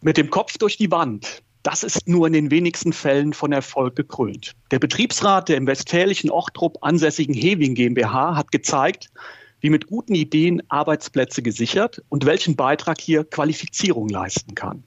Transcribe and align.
Mit 0.00 0.16
dem 0.16 0.30
Kopf 0.30 0.56
durch 0.58 0.76
die 0.76 0.92
Wand. 0.92 1.42
Das 1.64 1.82
ist 1.82 2.06
nur 2.06 2.28
in 2.28 2.32
den 2.32 2.52
wenigsten 2.52 2.92
Fällen 2.92 3.32
von 3.32 3.50
Erfolg 3.50 3.96
gekrönt. 3.96 4.54
Der 4.70 4.78
Betriebsrat 4.78 5.48
der 5.48 5.56
im 5.56 5.66
westfälischen 5.66 6.30
Ochtrup 6.30 6.78
ansässigen 6.82 7.34
Hewing 7.34 7.74
GmbH 7.74 8.36
hat 8.36 8.52
gezeigt, 8.52 9.10
wie 9.60 9.70
mit 9.70 9.88
guten 9.88 10.14
Ideen 10.14 10.62
Arbeitsplätze 10.68 11.42
gesichert 11.42 12.00
und 12.10 12.26
welchen 12.26 12.54
Beitrag 12.54 13.00
hier 13.00 13.24
Qualifizierung 13.24 14.08
leisten 14.08 14.54
kann. 14.54 14.84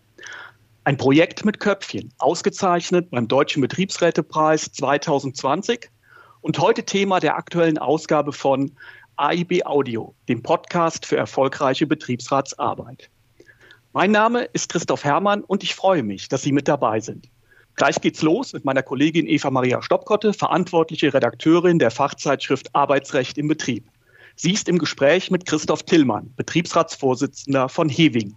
Ein 0.85 0.95
Projekt 0.95 1.43
mit 1.43 1.59
Köpfchen, 1.59 2.13
ausgezeichnet 2.17 3.11
beim 3.11 3.27
Deutschen 3.27 3.61
Betriebsrätepreis 3.61 4.71
2020 4.71 5.89
und 6.39 6.57
heute 6.57 6.83
Thema 6.83 7.19
der 7.19 7.35
aktuellen 7.35 7.77
Ausgabe 7.77 8.31
von 8.31 8.71
AIB 9.17 9.65
Audio, 9.65 10.15
dem 10.29 10.41
Podcast 10.41 11.05
für 11.05 11.17
erfolgreiche 11.17 11.85
Betriebsratsarbeit. 11.85 13.09
Mein 13.93 14.11
Name 14.11 14.43
ist 14.53 14.69
Christoph 14.69 15.03
Hermann 15.03 15.43
und 15.43 15.63
ich 15.63 15.75
freue 15.75 16.01
mich, 16.01 16.29
dass 16.29 16.43
Sie 16.43 16.53
mit 16.53 16.69
dabei 16.69 17.01
sind. 17.01 17.27
Gleich 17.75 17.99
geht's 17.99 18.21
los 18.21 18.53
mit 18.53 18.63
meiner 18.63 18.83
Kollegin 18.83 19.27
Eva 19.27 19.51
Maria 19.51 19.81
Stoppkotte, 19.81 20.31
verantwortliche 20.31 21.13
Redakteurin 21.13 21.77
der 21.77 21.91
Fachzeitschrift 21.91 22.73
Arbeitsrecht 22.73 23.37
im 23.37 23.49
Betrieb. 23.49 23.89
Sie 24.37 24.53
ist 24.53 24.69
im 24.69 24.77
Gespräch 24.77 25.29
mit 25.29 25.45
Christoph 25.45 25.83
Tillmann, 25.83 26.33
Betriebsratsvorsitzender 26.37 27.67
von 27.67 27.89
Hewing. 27.89 28.33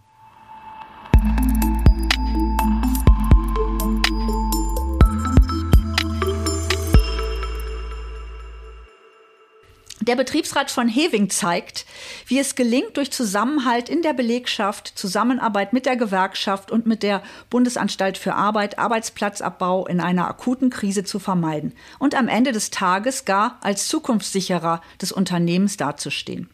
Der 10.06 10.16
Betriebsrat 10.16 10.70
von 10.70 10.86
Hewing 10.86 11.30
zeigt, 11.30 11.86
wie 12.26 12.38
es 12.38 12.56
gelingt, 12.56 12.98
durch 12.98 13.10
Zusammenhalt 13.10 13.88
in 13.88 14.02
der 14.02 14.12
Belegschaft, 14.12 14.92
Zusammenarbeit 14.95 15.72
mit 15.72 15.86
der 15.86 15.96
Gewerkschaft 15.96 16.70
und 16.70 16.84
mit 16.84 17.02
der 17.02 17.22
Bundesanstalt 17.48 18.18
für 18.18 18.34
Arbeit 18.34 18.78
Arbeitsplatzabbau 18.78 19.86
in 19.86 20.00
einer 20.00 20.28
akuten 20.28 20.68
Krise 20.68 21.04
zu 21.04 21.18
vermeiden 21.18 21.73
und 21.98 22.14
am 22.14 22.29
Ende 22.29 22.52
des 22.52 22.68
Tages 22.68 23.24
gar 23.24 23.59
als 23.62 23.88
Zukunftssicherer 23.88 24.82
des 25.01 25.10
Unternehmens 25.10 25.79
dazustehen. 25.79 26.51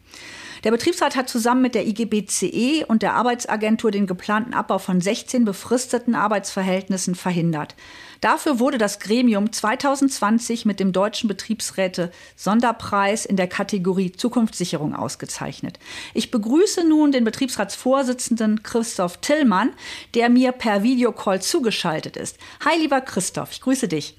Der 0.62 0.70
Betriebsrat 0.72 1.16
hat 1.16 1.28
zusammen 1.28 1.62
mit 1.62 1.74
der 1.74 1.86
IGBCE 1.86 2.84
und 2.86 3.02
der 3.02 3.14
Arbeitsagentur 3.14 3.90
den 3.90 4.06
geplanten 4.06 4.52
Abbau 4.52 4.78
von 4.78 5.00
16 5.00 5.46
befristeten 5.46 6.14
Arbeitsverhältnissen 6.14 7.14
verhindert. 7.14 7.74
Dafür 8.20 8.58
wurde 8.58 8.76
das 8.76 9.00
Gremium 9.00 9.52
2020 9.52 10.66
mit 10.66 10.78
dem 10.78 10.92
Deutschen 10.92 11.28
Betriebsräte 11.28 12.12
Sonderpreis 12.36 13.24
in 13.24 13.36
der 13.36 13.48
Kategorie 13.48 14.12
Zukunftssicherung 14.12 14.94
ausgezeichnet. 14.94 15.78
Ich 16.12 16.30
begrüße 16.30 16.86
nun 16.86 17.10
den 17.10 17.24
Betriebsratsvorsitzenden 17.24 18.62
Christoph 18.62 19.16
Tillmann, 19.18 19.70
der 20.14 20.28
mir 20.28 20.52
per 20.52 20.82
Videocall 20.82 21.40
zugeschaltet 21.40 22.18
ist. 22.18 22.36
Hi, 22.66 22.78
lieber 22.78 23.00
Christoph, 23.00 23.52
ich 23.52 23.62
grüße 23.62 23.88
dich. 23.88 24.18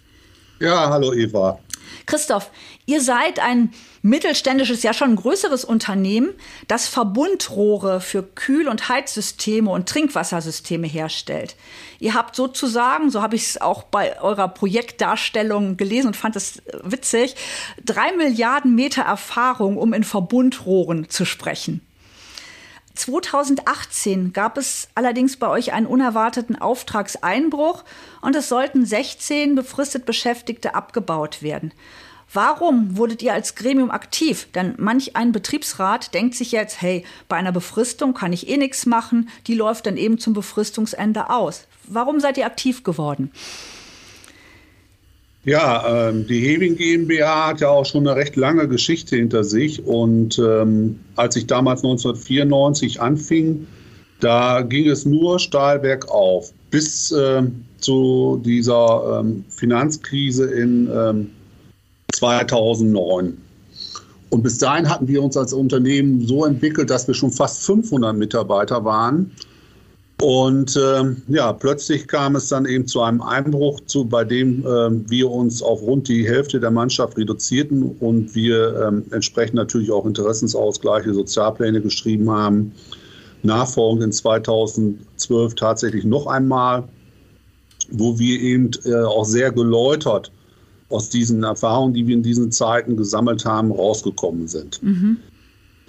Ja, 0.59 0.89
hallo 0.89 1.13
Eva. 1.13 1.59
Christoph, 2.05 2.51
ihr 2.85 3.01
seid 3.01 3.39
ein 3.39 3.73
mittelständisches, 4.01 4.83
ja 4.83 4.93
schon 4.93 5.15
größeres 5.15 5.63
Unternehmen, 5.63 6.29
das 6.67 6.87
Verbundrohre 6.87 8.01
für 8.01 8.23
Kühl- 8.23 8.67
und 8.67 8.89
Heizsysteme 8.89 9.69
und 9.69 9.87
Trinkwassersysteme 9.87 10.87
herstellt. 10.87 11.55
Ihr 11.99 12.13
habt 12.13 12.35
sozusagen, 12.35 13.11
so 13.11 13.21
habe 13.21 13.35
ich 13.35 13.43
es 13.43 13.61
auch 13.61 13.83
bei 13.83 14.19
eurer 14.21 14.47
Projektdarstellung 14.47 15.77
gelesen 15.77 16.07
und 16.07 16.17
fand 16.17 16.35
es 16.35 16.61
witzig, 16.83 17.35
drei 17.83 18.11
Milliarden 18.13 18.73
Meter 18.75 19.03
Erfahrung, 19.03 19.77
um 19.77 19.93
in 19.93 20.03
Verbundrohren 20.03 21.09
zu 21.09 21.25
sprechen. 21.25 21.81
2018 22.95 24.33
gab 24.33 24.57
es 24.57 24.89
allerdings 24.95 25.37
bei 25.37 25.47
euch 25.47 25.73
einen 25.73 25.85
unerwarteten 25.85 26.55
Auftragseinbruch 26.55 27.83
und 28.21 28.35
es 28.35 28.49
sollten 28.49 28.85
16 28.85 29.55
befristet 29.55 30.05
Beschäftigte 30.05 30.75
abgebaut 30.75 31.41
werden. 31.41 31.73
Warum 32.33 32.95
wurdet 32.95 33.21
ihr 33.21 33.33
als 33.33 33.55
Gremium 33.55 33.91
aktiv? 33.91 34.47
Denn 34.55 34.75
manch 34.77 35.17
ein 35.17 35.33
Betriebsrat 35.33 36.13
denkt 36.13 36.35
sich 36.35 36.53
jetzt, 36.53 36.81
hey, 36.81 37.03
bei 37.27 37.35
einer 37.35 37.51
Befristung 37.51 38.13
kann 38.13 38.31
ich 38.31 38.47
eh 38.47 38.55
nichts 38.55 38.85
machen, 38.85 39.29
die 39.47 39.55
läuft 39.55 39.85
dann 39.85 39.97
eben 39.97 40.17
zum 40.17 40.33
Befristungsende 40.33 41.29
aus. 41.29 41.67
Warum 41.87 42.21
seid 42.21 42.37
ihr 42.37 42.45
aktiv 42.45 42.83
geworden? 42.83 43.31
Ja, 45.43 46.09
ähm, 46.09 46.27
die 46.27 46.39
Hewing 46.39 46.75
GmbH 46.75 47.47
hat 47.47 47.61
ja 47.61 47.69
auch 47.69 47.85
schon 47.85 48.07
eine 48.07 48.15
recht 48.15 48.35
lange 48.35 48.67
Geschichte 48.67 49.15
hinter 49.15 49.43
sich. 49.43 49.83
Und 49.83 50.37
ähm, 50.37 50.99
als 51.15 51.35
ich 51.35 51.47
damals 51.47 51.83
1994 51.83 53.01
anfing, 53.01 53.65
da 54.19 54.61
ging 54.61 54.87
es 54.87 55.05
nur 55.05 55.39
steil 55.39 55.79
bergauf 55.79 56.53
bis 56.69 57.11
äh, 57.11 57.41
zu 57.79 58.39
dieser 58.45 59.19
ähm, 59.19 59.43
Finanzkrise 59.49 60.45
in 60.45 60.87
ähm, 60.93 61.31
2009. 62.13 63.35
Und 64.29 64.43
bis 64.43 64.59
dahin 64.59 64.87
hatten 64.87 65.07
wir 65.07 65.23
uns 65.23 65.35
als 65.35 65.53
Unternehmen 65.53 66.25
so 66.25 66.45
entwickelt, 66.45 66.89
dass 66.89 67.07
wir 67.07 67.15
schon 67.15 67.31
fast 67.31 67.65
500 67.65 68.15
Mitarbeiter 68.15 68.85
waren. 68.85 69.31
Und 70.21 70.75
äh, 70.75 71.15
ja, 71.29 71.51
plötzlich 71.51 72.07
kam 72.07 72.35
es 72.35 72.47
dann 72.47 72.67
eben 72.67 72.85
zu 72.85 73.01
einem 73.01 73.23
Einbruch, 73.23 73.79
zu, 73.87 74.05
bei 74.05 74.23
dem 74.23 74.59
äh, 74.59 75.09
wir 75.09 75.31
uns 75.31 75.63
auf 75.63 75.81
rund 75.81 76.07
die 76.07 76.27
Hälfte 76.27 76.59
der 76.59 76.69
Mannschaft 76.69 77.17
reduzierten 77.17 77.95
und 77.99 78.35
wir 78.35 79.01
äh, 79.09 79.15
entsprechend 79.15 79.55
natürlich 79.55 79.89
auch 79.89 80.05
Interessensausgleiche, 80.05 81.15
Sozialpläne 81.15 81.81
geschrieben 81.81 82.29
haben. 82.29 82.71
Nachfolgend 83.41 84.03
in 84.03 84.11
2012 84.11 85.55
tatsächlich 85.55 86.05
noch 86.05 86.27
einmal, 86.27 86.83
wo 87.89 88.19
wir 88.19 88.39
eben 88.39 88.69
äh, 88.85 88.93
auch 89.01 89.25
sehr 89.25 89.51
geläutert 89.51 90.31
aus 90.89 91.09
diesen 91.09 91.43
Erfahrungen, 91.43 91.95
die 91.95 92.05
wir 92.05 92.13
in 92.13 92.21
diesen 92.21 92.51
Zeiten 92.51 92.95
gesammelt 92.95 93.43
haben, 93.43 93.71
rausgekommen 93.71 94.47
sind. 94.47 94.83
Mhm. 94.83 95.17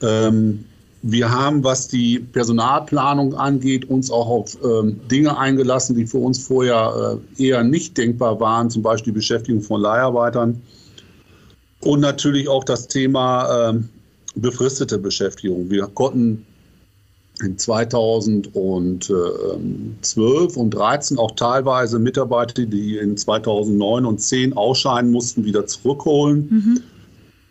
Ähm, 0.01 0.65
wir 1.03 1.31
haben, 1.31 1.65
was 1.65 1.89
die 1.89 2.21
Personalplanung 2.21 3.35
angeht, 3.35 3.91
uns 3.91 4.11
auch 4.11 4.29
auf 4.29 4.57
ähm, 4.65 5.01
Dinge 5.11 5.37
eingelassen, 5.37 5.97
die 5.97 6.07
für 6.07 6.19
uns 6.19 6.39
vorher 6.39 7.19
äh, 7.39 7.45
eher 7.45 7.65
nicht 7.65 7.99
denkbar 7.99 8.39
waren, 8.39 8.71
zum 8.71 8.83
Beispiel 8.83 9.13
die 9.13 9.19
Beschäftigung 9.19 9.63
von 9.63 9.81
Leiharbeitern. 9.81 10.63
Und 11.81 12.01
natürlich 12.01 12.49
auch 12.49 12.63
das 12.63 12.87
Thema 12.87 13.71
ähm, 13.71 13.89
befristete 14.37 14.99
Beschäftigung. 14.99 15.69
Wir 15.69 15.89
konnten 15.89 16.47
in 17.43 17.59
2012 17.59 18.55
und 18.55 19.05
2013 20.03 21.19
auch 21.19 21.33
teilweise 21.33 21.99
Mitarbeiter, 21.99 22.65
die 22.65 22.99
in 22.99 23.17
2009 23.17 24.07
und 24.07 24.21
2010 24.21 24.57
ausscheiden 24.57 25.11
mussten, 25.11 25.45
wieder 25.45 25.67
zurückholen. 25.67 26.49
Mhm. 26.49 26.81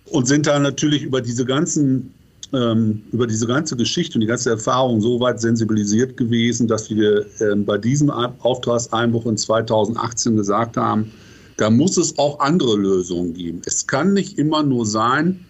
Und 0.05 0.27
sind 0.27 0.47
dann 0.47 0.63
natürlich 0.63 1.03
über 1.03 1.21
diese 1.21 1.45
ganzen 1.45 2.13
ähm, 2.53 3.03
über 3.11 3.27
diese 3.27 3.47
ganze 3.47 3.75
Geschichte 3.75 4.15
und 4.15 4.21
die 4.21 4.27
ganze 4.27 4.49
Erfahrung 4.49 5.01
so 5.01 5.19
weit 5.19 5.39
sensibilisiert 5.39 6.17
gewesen, 6.17 6.67
dass 6.67 6.89
wir 6.89 7.25
äh, 7.39 7.55
bei 7.55 7.77
diesem 7.77 8.09
Auftragseinbruch 8.09 9.25
in 9.25 9.37
2018 9.37 10.35
gesagt 10.35 10.77
haben, 10.77 11.11
da 11.57 11.69
muss 11.69 11.97
es 11.97 12.17
auch 12.17 12.39
andere 12.39 12.75
Lösungen 12.75 13.33
geben. 13.33 13.61
Es 13.65 13.85
kann 13.85 14.13
nicht 14.13 14.37
immer 14.37 14.63
nur 14.63 14.85
sein, 14.85 15.45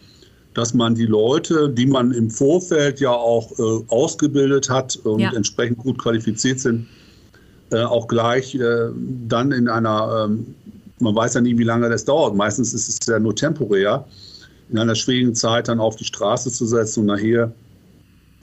dass 0.54 0.74
man 0.74 0.96
die 0.96 1.06
Leute, 1.06 1.70
die 1.70 1.86
man 1.86 2.12
im 2.12 2.30
Vorfeld 2.30 3.00
ja 3.00 3.12
auch 3.12 3.52
äh, 3.58 3.84
ausgebildet 3.88 4.70
hat 4.70 4.98
und 5.04 5.22
ja. 5.22 5.32
entsprechend 5.34 5.78
gut 5.78 5.98
qualifiziert 5.98 6.60
sind, 6.60 6.88
äh, 7.72 7.84
auch 7.84 8.08
gleich 8.08 8.56
äh, 8.56 8.90
dann 9.28 9.52
in 9.54 9.70
einer, 9.70 10.26
ähm, 10.26 10.54
man 11.00 11.16
weiß 11.16 11.36
ja 11.36 11.42
nie, 11.42 11.58
wie 11.58 11.64
lange 11.64 11.90
das 11.90 12.04
dauert. 12.04 12.36
Meistens 12.36 12.74
ist 12.74 12.90
es 12.90 13.08
ja 13.08 13.18
nur 13.18 13.36
temporär, 13.36 14.06
in 14.72 14.78
einer 14.78 14.96
schwierigen 14.96 15.36
Zeit 15.36 15.68
dann 15.68 15.80
auf 15.80 15.98
die 15.98 16.06
Straße 16.06 16.52
zu 16.52 16.66
setzen 16.66 17.02
und 17.02 17.06
nachher 17.08 17.54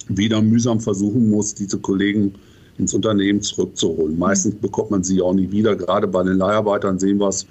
wieder 0.09 0.41
mühsam 0.43 0.81
versuchen 0.81 1.31
muss, 1.31 1.55
diese 1.55 1.79
Kollegen 1.79 2.35
ins 2.79 2.95
Unternehmen 2.95 3.43
zurückzuholen. 3.43 4.15
Mhm. 4.15 4.21
Meistens 4.21 4.55
bekommt 4.57 4.91
man 4.91 5.03
sie 5.03 5.21
auch 5.21 5.35
nie 5.35 5.51
wieder. 5.51 5.75
Gerade 5.75 6.07
bei 6.07 6.23
den 6.23 6.39
Leiharbeitern 6.39 6.99
sehen 6.99 7.19
wir 7.19 7.29
es, 7.29 7.47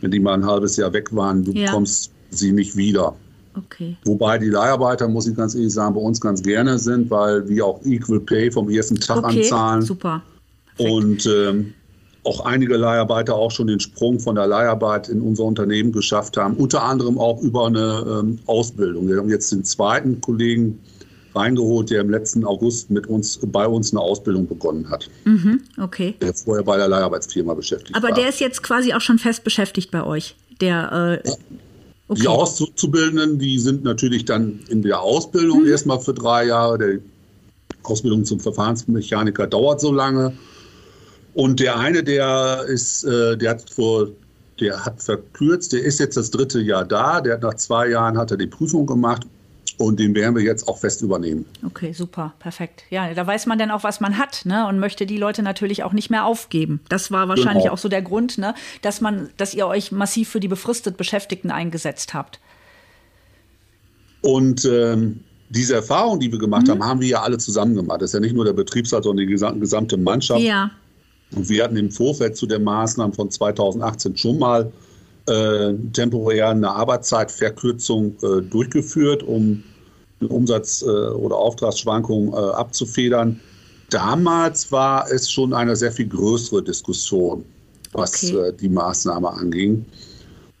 wenn 0.00 0.10
die 0.10 0.20
mal 0.20 0.34
ein 0.34 0.46
halbes 0.46 0.76
Jahr 0.76 0.92
weg 0.92 1.14
waren, 1.14 1.44
du 1.44 1.52
ja. 1.52 1.66
bekommst 1.66 2.12
sie 2.30 2.52
nicht 2.52 2.76
wieder. 2.76 3.14
Okay. 3.56 3.96
Wobei 4.04 4.38
die 4.38 4.48
Leiharbeiter, 4.48 5.08
muss 5.08 5.26
ich 5.26 5.34
ganz 5.34 5.54
ehrlich 5.54 5.72
sagen, 5.72 5.94
bei 5.94 6.00
uns 6.00 6.20
ganz 6.20 6.42
gerne 6.42 6.78
sind, 6.78 7.10
weil 7.10 7.48
wir 7.48 7.66
auch 7.66 7.84
Equal 7.84 8.20
Pay 8.20 8.50
vom 8.52 8.70
ersten 8.70 8.96
Tag 9.00 9.24
okay, 9.24 9.40
anzahlen. 9.40 9.82
Super. 9.82 10.22
Perfekt. 10.76 10.94
Und 10.94 11.26
ähm, 11.26 11.74
auch 12.24 12.44
einige 12.44 12.76
Leiharbeiter 12.76 13.34
auch 13.34 13.50
schon 13.50 13.66
den 13.66 13.80
Sprung 13.80 14.20
von 14.20 14.34
der 14.34 14.46
Leiharbeit 14.46 15.08
in 15.08 15.22
unser 15.22 15.44
Unternehmen 15.44 15.92
geschafft 15.92 16.36
haben, 16.36 16.54
unter 16.56 16.82
anderem 16.82 17.18
auch 17.18 17.40
über 17.40 17.66
eine 17.66 18.04
ähm, 18.06 18.38
Ausbildung. 18.46 19.08
Wir 19.08 19.16
haben 19.16 19.30
jetzt 19.30 19.50
den 19.52 19.64
zweiten 19.64 20.20
Kollegen 20.20 20.80
reingeholt, 21.34 21.90
der 21.90 22.00
im 22.00 22.10
letzten 22.10 22.44
August 22.44 22.90
mit 22.90 23.06
uns 23.06 23.38
bei 23.42 23.66
uns 23.66 23.92
eine 23.92 24.00
Ausbildung 24.00 24.46
begonnen 24.46 24.90
hat. 24.90 25.08
Mhm, 25.24 25.62
okay. 25.78 26.14
Der 26.20 26.34
vorher 26.34 26.64
bei 26.64 26.76
der 26.76 26.88
Leiharbeitsfirma 26.88 27.54
beschäftigt 27.54 27.96
Aber 27.96 28.08
war. 28.08 28.14
der 28.14 28.28
ist 28.28 28.40
jetzt 28.40 28.62
quasi 28.62 28.92
auch 28.92 29.00
schon 29.00 29.18
fest 29.18 29.44
beschäftigt 29.44 29.90
bei 29.90 30.04
euch. 30.04 30.36
Der, 30.60 31.20
äh, 31.24 31.28
ja. 31.28 31.34
Okay. 32.08 32.22
Die 32.22 32.28
Auszubildenden, 32.28 33.38
die 33.38 33.58
sind 33.60 33.84
natürlich 33.84 34.24
dann 34.24 34.58
in 34.68 34.82
der 34.82 35.00
Ausbildung 35.00 35.62
mhm. 35.62 35.68
erstmal 35.68 36.00
für 36.00 36.12
drei 36.12 36.46
Jahre. 36.46 36.78
Die 36.78 37.00
Ausbildung 37.84 38.24
zum 38.24 38.40
Verfahrensmechaniker 38.40 39.46
dauert 39.46 39.80
so 39.80 39.92
lange. 39.92 40.32
Und 41.34 41.60
der 41.60 41.78
eine, 41.78 42.02
der 42.02 42.64
ist, 42.66 43.04
äh, 43.04 43.36
der 43.36 43.50
hat 43.50 43.70
vor, 43.70 44.08
der 44.58 44.84
hat 44.84 45.02
verkürzt, 45.02 45.72
der 45.72 45.82
ist 45.82 46.00
jetzt 46.00 46.16
das 46.16 46.30
dritte 46.30 46.60
Jahr 46.60 46.84
da, 46.84 47.20
der 47.20 47.34
hat 47.34 47.42
nach 47.42 47.54
zwei 47.54 47.88
Jahren 47.88 48.18
hat 48.18 48.30
er 48.30 48.36
die 48.36 48.46
Prüfung 48.46 48.86
gemacht 48.86 49.26
und 49.78 49.98
den 49.98 50.14
werden 50.14 50.36
wir 50.36 50.42
jetzt 50.42 50.68
auch 50.68 50.78
fest 50.78 51.00
übernehmen. 51.02 51.46
Okay, 51.64 51.92
super, 51.92 52.34
perfekt. 52.38 52.84
Ja, 52.90 53.14
da 53.14 53.26
weiß 53.26 53.46
man 53.46 53.58
dann 53.58 53.70
auch, 53.70 53.82
was 53.82 54.00
man 54.00 54.18
hat, 54.18 54.42
ne? 54.44 54.66
Und 54.66 54.78
möchte 54.78 55.06
die 55.06 55.16
Leute 55.16 55.42
natürlich 55.42 55.84
auch 55.84 55.92
nicht 55.92 56.10
mehr 56.10 56.26
aufgeben. 56.26 56.80
Das 56.88 57.10
war 57.10 57.28
wahrscheinlich 57.28 57.64
genau. 57.64 57.74
auch 57.74 57.78
so 57.78 57.88
der 57.88 58.02
Grund, 58.02 58.36
ne? 58.36 58.54
Dass 58.82 59.00
man, 59.00 59.30
dass 59.38 59.54
ihr 59.54 59.66
euch 59.66 59.90
massiv 59.90 60.28
für 60.28 60.40
die 60.40 60.48
befristet 60.48 60.96
Beschäftigten 60.98 61.50
eingesetzt 61.50 62.12
habt. 62.12 62.40
Und 64.20 64.66
ähm, 64.66 65.20
diese 65.48 65.76
Erfahrung, 65.76 66.20
die 66.20 66.30
wir 66.30 66.38
gemacht 66.38 66.66
mhm. 66.66 66.72
haben, 66.72 66.84
haben 66.84 67.00
wir 67.00 67.08
ja 67.08 67.22
alle 67.22 67.38
zusammen 67.38 67.74
gemacht. 67.74 68.02
Das 68.02 68.10
ist 68.10 68.14
ja 68.14 68.20
nicht 68.20 68.34
nur 68.34 68.44
der 68.44 68.52
Betriebsrat, 68.52 69.04
sondern 69.04 69.26
die 69.26 69.32
gesamte 69.32 69.96
Mannschaft. 69.96 70.42
Ja. 70.42 70.70
Und 71.34 71.48
wir 71.48 71.64
hatten 71.64 71.76
im 71.76 71.90
Vorfeld 71.90 72.36
zu 72.36 72.46
den 72.46 72.64
Maßnahmen 72.64 73.14
von 73.14 73.30
2018 73.30 74.16
schon 74.16 74.38
mal 74.38 74.72
äh, 75.26 75.74
temporär 75.92 76.50
eine 76.50 76.70
Arbeitszeitverkürzung 76.70 78.16
äh, 78.22 78.42
durchgeführt, 78.42 79.22
um 79.22 79.62
Umsatz- 80.28 80.82
äh, 80.82 80.86
oder 80.86 81.36
Auftragsschwankungen 81.36 82.32
äh, 82.32 82.36
abzufedern. 82.36 83.40
Damals 83.90 84.70
war 84.70 85.10
es 85.10 85.30
schon 85.30 85.52
eine 85.52 85.74
sehr 85.76 85.92
viel 85.92 86.08
größere 86.08 86.62
Diskussion, 86.62 87.44
was 87.92 88.24
okay. 88.24 88.48
Äh, 88.48 88.52
die 88.52 88.68
Maßnahme 88.68 89.30
anging. 89.30 89.84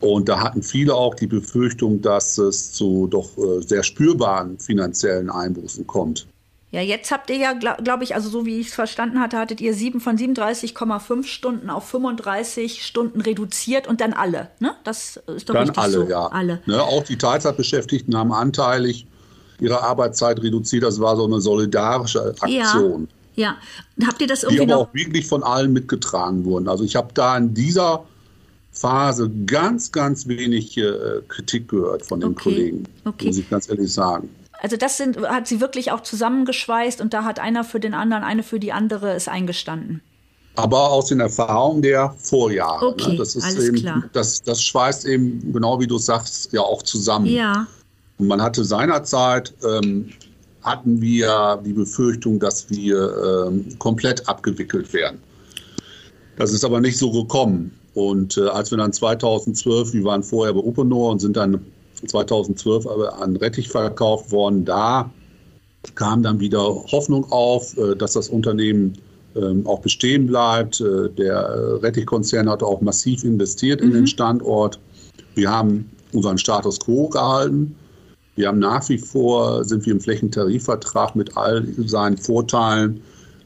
Und 0.00 0.28
da 0.28 0.40
hatten 0.40 0.62
viele 0.62 0.94
auch 0.94 1.14
die 1.14 1.26
Befürchtung, 1.26 2.00
dass 2.00 2.38
es 2.38 2.72
zu 2.72 3.06
doch 3.06 3.28
sehr 3.60 3.82
spürbaren 3.82 4.58
finanziellen 4.58 5.28
Einbußen 5.28 5.86
kommt. 5.86 6.26
Ja, 6.72 6.80
jetzt 6.80 7.10
habt 7.10 7.30
ihr 7.30 7.36
ja, 7.36 7.52
glaube 7.52 7.82
glaub 7.82 8.00
ich, 8.00 8.14
also 8.14 8.30
so 8.30 8.46
wie 8.46 8.60
ich 8.60 8.68
es 8.68 8.74
verstanden 8.74 9.18
hatte, 9.18 9.38
hattet 9.38 9.60
ihr 9.60 9.74
sieben 9.74 10.00
von 10.00 10.16
37,5 10.16 11.24
Stunden 11.24 11.68
auf 11.68 11.88
35 11.88 12.84
Stunden 12.84 13.20
reduziert 13.20 13.88
und 13.88 14.00
dann 14.00 14.12
alle, 14.12 14.50
ne? 14.60 14.74
Das 14.84 15.16
ist 15.34 15.48
doch 15.48 15.54
dann 15.54 15.64
richtig 15.64 15.82
alle, 15.82 15.92
so. 15.92 16.08
ja. 16.08 16.26
Alle. 16.28 16.62
Ne, 16.66 16.80
auch 16.80 17.02
die 17.02 17.18
Teilzeitbeschäftigten 17.18 18.16
haben 18.16 18.32
anteilig 18.32 19.06
ihre 19.58 19.82
Arbeitszeit 19.82 20.40
reduziert. 20.42 20.84
Das 20.84 21.00
war 21.00 21.16
so 21.16 21.24
eine 21.24 21.40
solidarische 21.40 22.34
Aktion. 22.40 23.08
Ja, 23.34 23.56
ja. 23.96 24.06
habt 24.06 24.20
ihr 24.20 24.28
das 24.28 24.44
irgendwie 24.44 24.66
die 24.66 24.72
aber 24.72 24.82
auch 24.82 24.94
wirklich 24.94 25.26
von 25.26 25.42
allen 25.42 25.72
mitgetragen 25.72 26.44
wurden. 26.44 26.68
Also 26.68 26.84
ich 26.84 26.94
habe 26.94 27.08
da 27.14 27.36
in 27.36 27.52
dieser 27.52 28.04
Phase 28.70 29.28
ganz, 29.46 29.90
ganz 29.90 30.28
wenig 30.28 30.78
äh, 30.78 30.92
Kritik 31.26 31.68
gehört 31.68 32.06
von 32.06 32.20
den 32.20 32.30
okay. 32.30 32.42
Kollegen, 32.42 32.84
okay. 33.04 33.26
muss 33.26 33.38
ich 33.38 33.50
ganz 33.50 33.68
ehrlich 33.68 33.92
sagen. 33.92 34.30
Also 34.62 34.76
das 34.76 34.96
sind, 34.96 35.18
hat 35.18 35.46
sie 35.46 35.60
wirklich 35.60 35.90
auch 35.90 36.00
zusammengeschweißt 36.00 37.00
und 37.00 37.14
da 37.14 37.24
hat 37.24 37.38
einer 37.38 37.64
für 37.64 37.80
den 37.80 37.94
anderen, 37.94 38.22
eine 38.22 38.42
für 38.42 38.60
die 38.60 38.72
andere 38.72 39.14
ist 39.14 39.28
eingestanden. 39.28 40.02
Aber 40.56 40.90
aus 40.90 41.06
den 41.06 41.20
Erfahrungen 41.20 41.80
der 41.80 42.14
Vorjahre. 42.18 42.84
Ne? 42.84 42.90
Okay, 42.90 43.12
ne? 43.12 43.16
das 43.16 43.36
ist 43.36 43.44
alles 43.44 43.68
eben, 43.68 43.76
klar. 43.76 44.02
Das, 44.12 44.42
das 44.42 44.62
schweißt 44.62 45.06
eben, 45.06 45.52
genau 45.52 45.80
wie 45.80 45.86
du 45.86 45.96
sagst, 45.96 46.52
ja 46.52 46.60
auch 46.60 46.82
zusammen. 46.82 47.26
Ja. 47.26 47.66
Und 48.18 48.26
man 48.26 48.42
hatte 48.42 48.64
seinerzeit, 48.64 49.54
ähm, 49.64 50.10
hatten 50.62 51.00
wir 51.00 51.60
die 51.64 51.72
Befürchtung, 51.72 52.38
dass 52.38 52.68
wir 52.68 53.46
ähm, 53.48 53.78
komplett 53.78 54.28
abgewickelt 54.28 54.92
werden. 54.92 55.20
Das 56.36 56.52
ist 56.52 56.64
aber 56.64 56.80
nicht 56.80 56.98
so 56.98 57.10
gekommen. 57.10 57.74
Und 57.94 58.36
äh, 58.36 58.48
als 58.48 58.70
wir 58.70 58.78
dann 58.78 58.92
2012, 58.92 59.94
wir 59.94 60.04
waren 60.04 60.22
vorher 60.22 60.52
bei 60.52 60.60
Uponor 60.60 61.12
und 61.12 61.20
sind 61.20 61.36
dann 61.36 61.64
2012 62.06 62.86
aber 62.86 63.20
an 63.20 63.36
Rettich 63.36 63.68
verkauft 63.68 64.30
worden. 64.30 64.64
Da 64.64 65.10
kam 65.94 66.22
dann 66.22 66.40
wieder 66.40 66.60
Hoffnung 66.60 67.30
auf, 67.30 67.76
äh, 67.76 67.94
dass 67.96 68.12
das 68.12 68.28
Unternehmen 68.28 68.94
ähm, 69.36 69.66
auch 69.66 69.80
bestehen 69.80 70.26
bleibt. 70.26 70.80
Äh, 70.80 71.08
der 71.10 71.82
Rettichkonzern 71.82 72.48
hat 72.48 72.62
auch 72.62 72.80
massiv 72.80 73.24
investiert 73.24 73.80
mhm. 73.80 73.86
in 73.86 73.92
den 73.92 74.00
mhm. 74.02 74.08
Standort. 74.08 74.78
Wir 75.34 75.50
haben 75.50 75.90
unseren 76.12 76.38
Status 76.38 76.80
quo 76.80 77.08
gehalten. 77.08 77.74
Wir 78.36 78.48
haben 78.48 78.58
nach 78.58 78.88
wie 78.88 78.98
vor, 78.98 79.64
sind 79.64 79.86
wir 79.86 79.92
im 79.92 80.00
Flächentarifvertrag 80.00 81.14
mit 81.14 81.36
all 81.36 81.66
seinen 81.86 82.16
Vorteilen. 82.16 83.02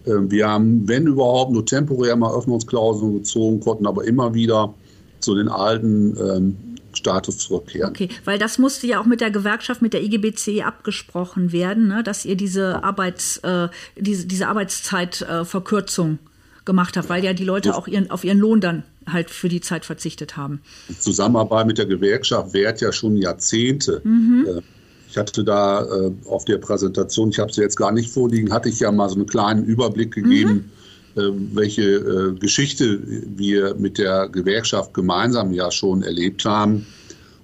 Ähm, 0.06 0.30
wir 0.30 0.48
haben, 0.48 0.86
wenn 0.88 1.06
überhaupt, 1.06 1.52
nur 1.52 1.64
temporär 1.66 2.16
mal 2.16 2.34
Öffnungsklauseln 2.34 3.14
gezogen, 3.14 3.60
konnten 3.60 3.86
aber 3.86 4.04
immer 4.04 4.34
wieder 4.34 4.72
zu 5.20 5.34
den 5.34 5.48
alten 5.48 6.16
ähm, 6.18 6.56
Status 6.96 7.38
zurückkehren. 7.38 7.90
Okay, 7.90 8.08
weil 8.24 8.38
das 8.38 8.58
musste 8.58 8.86
ja 8.86 9.00
auch 9.00 9.06
mit 9.06 9.20
der 9.20 9.30
Gewerkschaft, 9.30 9.82
mit 9.82 9.92
der 9.92 10.02
IGBC 10.02 10.62
abgesprochen 10.64 11.52
werden, 11.52 11.88
ne, 11.88 12.02
dass 12.02 12.24
ihr 12.24 12.36
diese, 12.36 12.82
Arbeits, 12.82 13.38
äh, 13.38 13.68
diese, 13.96 14.26
diese 14.26 14.48
Arbeitszeitverkürzung 14.48 16.14
äh, 16.14 16.64
gemacht 16.64 16.96
habt, 16.96 17.08
weil 17.08 17.24
ja 17.24 17.32
die 17.32 17.44
Leute 17.44 17.74
auch 17.74 17.86
ihren, 17.88 18.10
auf 18.10 18.24
ihren 18.24 18.38
Lohn 18.38 18.60
dann 18.60 18.84
halt 19.06 19.30
für 19.30 19.48
die 19.48 19.60
Zeit 19.60 19.84
verzichtet 19.84 20.36
haben. 20.36 20.60
Die 20.88 20.98
Zusammenarbeit 20.98 21.66
mit 21.66 21.78
der 21.78 21.86
Gewerkschaft 21.86 22.54
währt 22.54 22.80
ja 22.80 22.90
schon 22.92 23.16
Jahrzehnte. 23.16 24.00
Mhm. 24.04 24.46
Äh, 24.48 24.62
ich 25.10 25.18
hatte 25.18 25.44
da 25.44 25.84
äh, 25.84 26.12
auf 26.26 26.44
der 26.44 26.58
Präsentation, 26.58 27.30
ich 27.30 27.38
habe 27.38 27.52
sie 27.52 27.60
jetzt 27.60 27.76
gar 27.76 27.92
nicht 27.92 28.10
vorliegen, 28.10 28.52
hatte 28.52 28.68
ich 28.68 28.80
ja 28.80 28.90
mal 28.90 29.08
so 29.08 29.16
einen 29.16 29.26
kleinen 29.26 29.64
Überblick 29.64 30.12
gegeben. 30.12 30.52
Mhm 30.54 30.70
welche 31.14 31.82
äh, 31.82 32.32
Geschichte 32.38 33.00
wir 33.36 33.74
mit 33.76 33.98
der 33.98 34.28
Gewerkschaft 34.28 34.94
gemeinsam 34.94 35.52
ja 35.52 35.70
schon 35.70 36.02
erlebt 36.02 36.44
haben. 36.44 36.86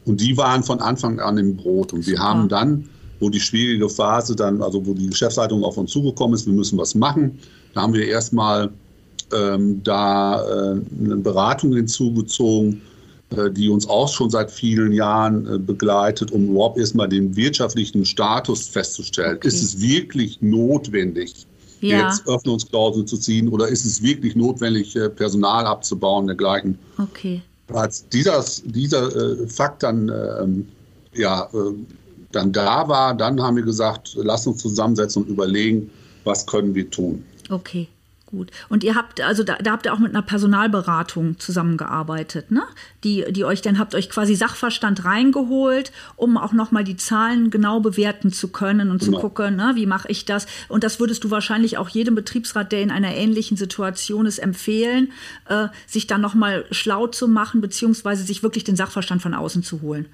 Und 0.05 0.21
die 0.21 0.37
waren 0.37 0.63
von 0.63 0.81
Anfang 0.81 1.21
an 1.21 1.39
im 1.39 1.57
Brot. 1.57 1.93
Und 1.93 2.07
wir 2.07 2.19
haben 2.19 2.49
dann, 2.49 2.89
wo 3.21 3.31
die 3.31 3.41
schwierige 3.41 3.89
Phase 3.89 4.35
dann, 4.35 4.63
also 4.63 4.85
wo 4.85 4.95
die 4.95 5.09
Geschäftsleitung 5.09 5.63
auf 5.63 5.77
uns 5.77 5.93
zugekommen 5.93 6.35
ist, 6.35 6.47
wir 6.47 6.55
müssen 6.55 6.79
was 6.79 6.95
machen, 6.95 7.39
da 7.75 7.83
haben 7.83 7.95
wir 7.95 8.07
erstmal 8.07 8.71
ähm, 9.33 9.83
da 9.85 10.43
äh, 10.43 10.81
eine 11.05 11.17
Beratung 11.17 11.75
hinzugezogen, 11.75 12.81
äh, 13.37 13.51
die 13.51 13.69
uns 13.69 13.89
auch 13.89 14.09
schon 14.09 14.31
seit 14.31 14.51
vielen 14.51 14.93
Jahren 14.93 15.47
äh, 15.47 15.59
begleitet, 15.59 16.33
um 16.33 16.49
überhaupt 16.49 16.79
erstmal 16.79 17.09
den 17.09 17.37
wirtschaftlichen 17.37 18.05
Status 18.05 18.67
festzustellen. 18.67 19.37
Okay. 19.37 19.49
Ist 19.49 19.63
es 19.63 19.81
wirklich 19.81 20.41
notwendig, 20.41 21.47
ja. 21.81 22.09
jetzt 22.09 22.27
Öffnungsklauseln 22.27 23.07
zu 23.07 23.17
ziehen 23.17 23.49
oder 23.49 23.69
ist 23.69 23.85
es 23.85 24.03
wirklich 24.03 24.37
notwendig, 24.37 24.97
äh, 24.97 25.09
Personal 25.09 25.67
abzubauen 25.67 26.27
dergleichen. 26.27 26.79
Okay. 26.99 27.43
Als 27.73 28.09
dieser, 28.09 28.45
dieser 28.65 29.15
äh, 29.15 29.47
Fakt 29.47 29.83
dann, 29.83 30.09
äh, 30.09 31.19
ja, 31.19 31.49
äh, 31.53 31.75
dann 32.33 32.53
da 32.53 32.89
war, 32.89 33.15
dann 33.15 33.41
haben 33.41 33.57
wir 33.57 33.65
gesagt, 33.65 34.17
lass 34.17 34.47
uns 34.47 34.63
zusammensetzen 34.63 35.23
und 35.23 35.29
überlegen, 35.29 35.91
was 36.25 36.47
können 36.47 36.75
wir 36.75 36.89
tun. 36.91 37.25
Okay. 37.49 37.89
Gut. 38.31 38.53
Und 38.69 38.85
ihr 38.85 38.95
habt, 38.95 39.21
also 39.21 39.43
da, 39.43 39.57
da, 39.57 39.73
habt 39.73 39.87
ihr 39.87 39.93
auch 39.93 39.99
mit 39.99 40.11
einer 40.11 40.23
Personalberatung 40.23 41.41
zusammengearbeitet, 41.41 42.53
ne? 42.53 42.63
Die, 43.03 43.25
die 43.31 43.45
euch 43.45 43.61
dann 43.61 43.77
habt 43.77 43.97
euch 43.97 44.09
quasi 44.09 44.37
Sachverstand 44.37 45.05
reingeholt, 45.05 45.91
um 46.15 46.37
auch 46.37 46.53
nochmal 46.53 46.85
die 46.85 46.97
Zahlen 46.97 47.51
genau 47.51 47.81
bewerten 47.81 48.33
zu 48.33 48.47
können 48.49 48.91
und 48.91 49.01
genau. 49.01 49.17
zu 49.17 49.21
gucken, 49.21 49.57
ne, 49.57 49.73
wie 49.75 49.87
mache 49.87 50.09
ich 50.09 50.27
das? 50.27 50.47
Und 50.69 50.85
das 50.85 51.01
würdest 51.01 51.25
du 51.25 51.33
wahrscheinlich 51.33 51.77
auch 51.77 51.89
jedem 51.89 52.15
Betriebsrat, 52.15 52.71
der 52.71 52.83
in 52.83 52.93
einer 52.93 53.17
ähnlichen 53.17 53.57
Situation 53.57 54.27
ist, 54.27 54.39
empfehlen, 54.39 55.11
äh, 55.49 55.67
sich 55.89 56.07
dann 56.07 56.21
nochmal 56.21 56.67
schlau 56.71 57.09
zu 57.09 57.27
machen, 57.27 57.61
beziehungsweise 57.61 58.23
sich 58.23 58.45
wirklich 58.45 58.63
den 58.63 58.77
Sachverstand 58.77 59.23
von 59.23 59.35
außen 59.35 59.65
zu 59.65 59.83
holen. 59.83 60.07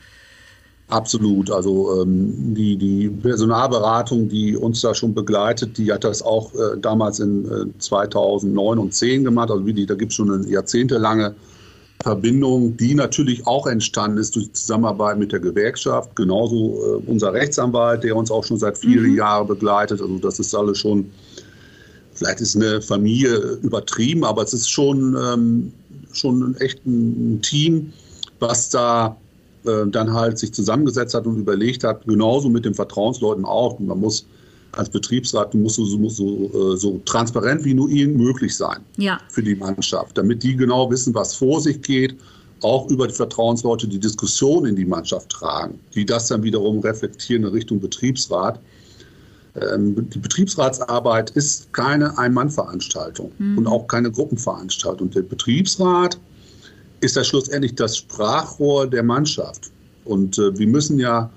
Absolut. 0.89 1.51
Also 1.51 2.01
ähm, 2.03 2.55
die, 2.55 2.77
die 2.77 3.09
Personalberatung, 3.09 4.29
die 4.29 4.57
uns 4.57 4.83
da 4.83 4.95
schon 4.95 5.15
begleitet, 5.15 5.77
die 5.79 5.93
hat 5.93 6.05
das 6.05 6.23
auch 6.23 6.55
äh, 6.55 6.79
damals 6.81 7.19
in 7.19 7.45
äh, 7.45 7.79
2009 7.79 8.79
und 8.79 8.95
10 8.95 9.25
gemacht. 9.25 9.51
Also 9.51 9.67
wie 9.67 9.87
da 9.87 9.95
gibt 9.95 10.13
es 10.13 10.17
schon 10.17 10.31
eine 10.31 10.47
jahrzehntelange 10.47 11.35
Verbindung, 12.03 12.77
die 12.77 12.95
natürlich 12.95 13.45
auch 13.49 13.67
entstanden 13.67 14.19
ist 14.19 14.37
durch 14.37 14.47
die 14.47 14.53
Zusammenarbeit 14.53 15.19
mit 15.19 15.33
der 15.33 15.41
Gewerkschaft. 15.41 16.15
Genauso 16.15 16.77
äh, 16.77 17.11
unser 17.11 17.33
Rechtsanwalt, 17.33 18.05
der 18.05 18.15
uns 18.15 18.31
auch 18.31 18.45
schon 18.45 18.59
seit 18.59 18.79
vielen 18.79 19.11
mhm. 19.11 19.17
Jahren 19.17 19.49
begleitet. 19.49 20.01
Also 20.01 20.19
das 20.19 20.39
ist 20.39 20.55
alles 20.55 20.79
schon, 20.79 21.11
vielleicht 22.15 22.41
ist 22.41 22.55
eine 22.55 22.81
Familie 22.81 23.59
übertrieben, 23.61 24.23
aber 24.23 24.43
es 24.43 24.55
ist 24.55 24.71
schon, 24.71 25.17
ähm, 25.21 25.73
schon 26.13 26.55
echt 26.59 26.87
ein 26.87 27.43
Team, 27.43 27.93
was 28.39 28.71
da 28.71 29.17
äh, 29.67 29.89
dann 29.89 30.13
halt 30.13 30.39
sich 30.39 30.53
zusammengesetzt 30.53 31.15
hat 31.15 31.27
und 31.27 31.39
überlegt 31.39 31.85
hat, 31.85 32.07
genauso 32.07 32.49
mit 32.49 32.65
den 32.65 32.75
Vertrauensleuten 32.75 33.45
auch. 33.45 33.79
Man 33.79 34.01
muss 34.01 34.27
als 34.73 34.91
Betriebsrat 34.91 35.55
muss 35.55 35.77
so, 35.77 35.85
muss 35.99 36.17
so, 36.17 36.51
äh, 36.53 36.77
so 36.77 37.01
transparent 37.05 37.65
wie 37.65 37.75
nur 37.75 37.89
ihnen 37.89 38.17
möglich 38.17 38.57
sein 38.57 38.81
ja. 38.97 39.19
für 39.29 39.43
die 39.43 39.55
Mannschaft, 39.55 40.19
damit 40.19 40.43
die 40.43 40.57
genau 40.57 40.91
wissen, 40.91 41.15
was 41.15 41.35
vor 41.35 41.61
sich 41.61 41.81
geht, 41.83 42.17
auch 42.63 42.89
über 42.91 43.07
die 43.07 43.15
Vertrauensleute 43.15 43.87
die 43.87 43.99
Diskussion 43.99 44.67
in 44.67 44.77
die 44.77 44.85
Mannschaft 44.85 45.31
tragen, 45.31 45.79
die 45.95 46.05
das 46.05 46.29
dann 46.29 46.43
wiederum 46.43 46.81
reflektieren 46.81 47.45
in 47.45 47.51
Richtung 47.51 47.81
Betriebsrat. 47.81 48.61
Ähm, 49.55 50.09
die 50.11 50.19
Betriebsratsarbeit 50.19 51.31
ist 51.31 51.73
keine 51.73 52.17
Ein-Mann-Veranstaltung 52.19 53.33
mhm. 53.39 53.59
und 53.59 53.67
auch 53.67 53.87
keine 53.87 54.11
Gruppenveranstaltung. 54.11 55.11
Der 55.11 55.23
Betriebsrat 55.23 56.19
ist 57.01 57.17
das 57.17 57.27
schlussendlich 57.27 57.75
das 57.75 57.97
Sprachrohr 57.97 58.87
der 58.87 59.03
Mannschaft. 59.03 59.71
Und 60.05 60.39
äh, 60.39 60.57
wir 60.59 60.67
müssen 60.67 60.99
ja 60.99 61.31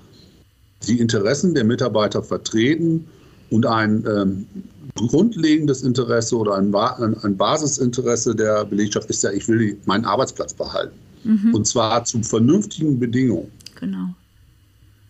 die 0.86 0.98
Interessen 0.98 1.54
der 1.54 1.64
Mitarbeiter 1.64 2.22
vertreten 2.22 3.06
und 3.50 3.66
ein 3.66 4.04
ähm, 4.06 4.46
grundlegendes 4.94 5.82
Interesse 5.82 6.36
oder 6.36 6.54
ein, 6.54 6.74
ein, 6.74 7.36
Basisinteresse 7.36 8.34
der 8.34 8.64
Belegschaft 8.64 9.10
ist 9.10 9.22
ja, 9.22 9.30
ich 9.32 9.46
will 9.48 9.76
meinen 9.84 10.04
Arbeitsplatz 10.04 10.54
behalten. 10.54 10.96
Mhm. 11.24 11.54
Und 11.54 11.66
zwar 11.66 12.04
zu 12.04 12.22
vernünftigen 12.22 12.98
Bedingungen. 12.98 13.50
Genau. 13.78 14.14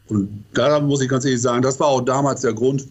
Und 0.08 0.44
da 0.54 0.80
muss 0.80 1.00
ich 1.00 1.08
ganz 1.08 1.24
ehrlich 1.24 1.40
sagen, 1.40 1.62
das 1.62 1.78
war 1.78 1.86
auch 1.88 2.00
damals 2.00 2.40
der 2.40 2.52
Grund, 2.52 2.86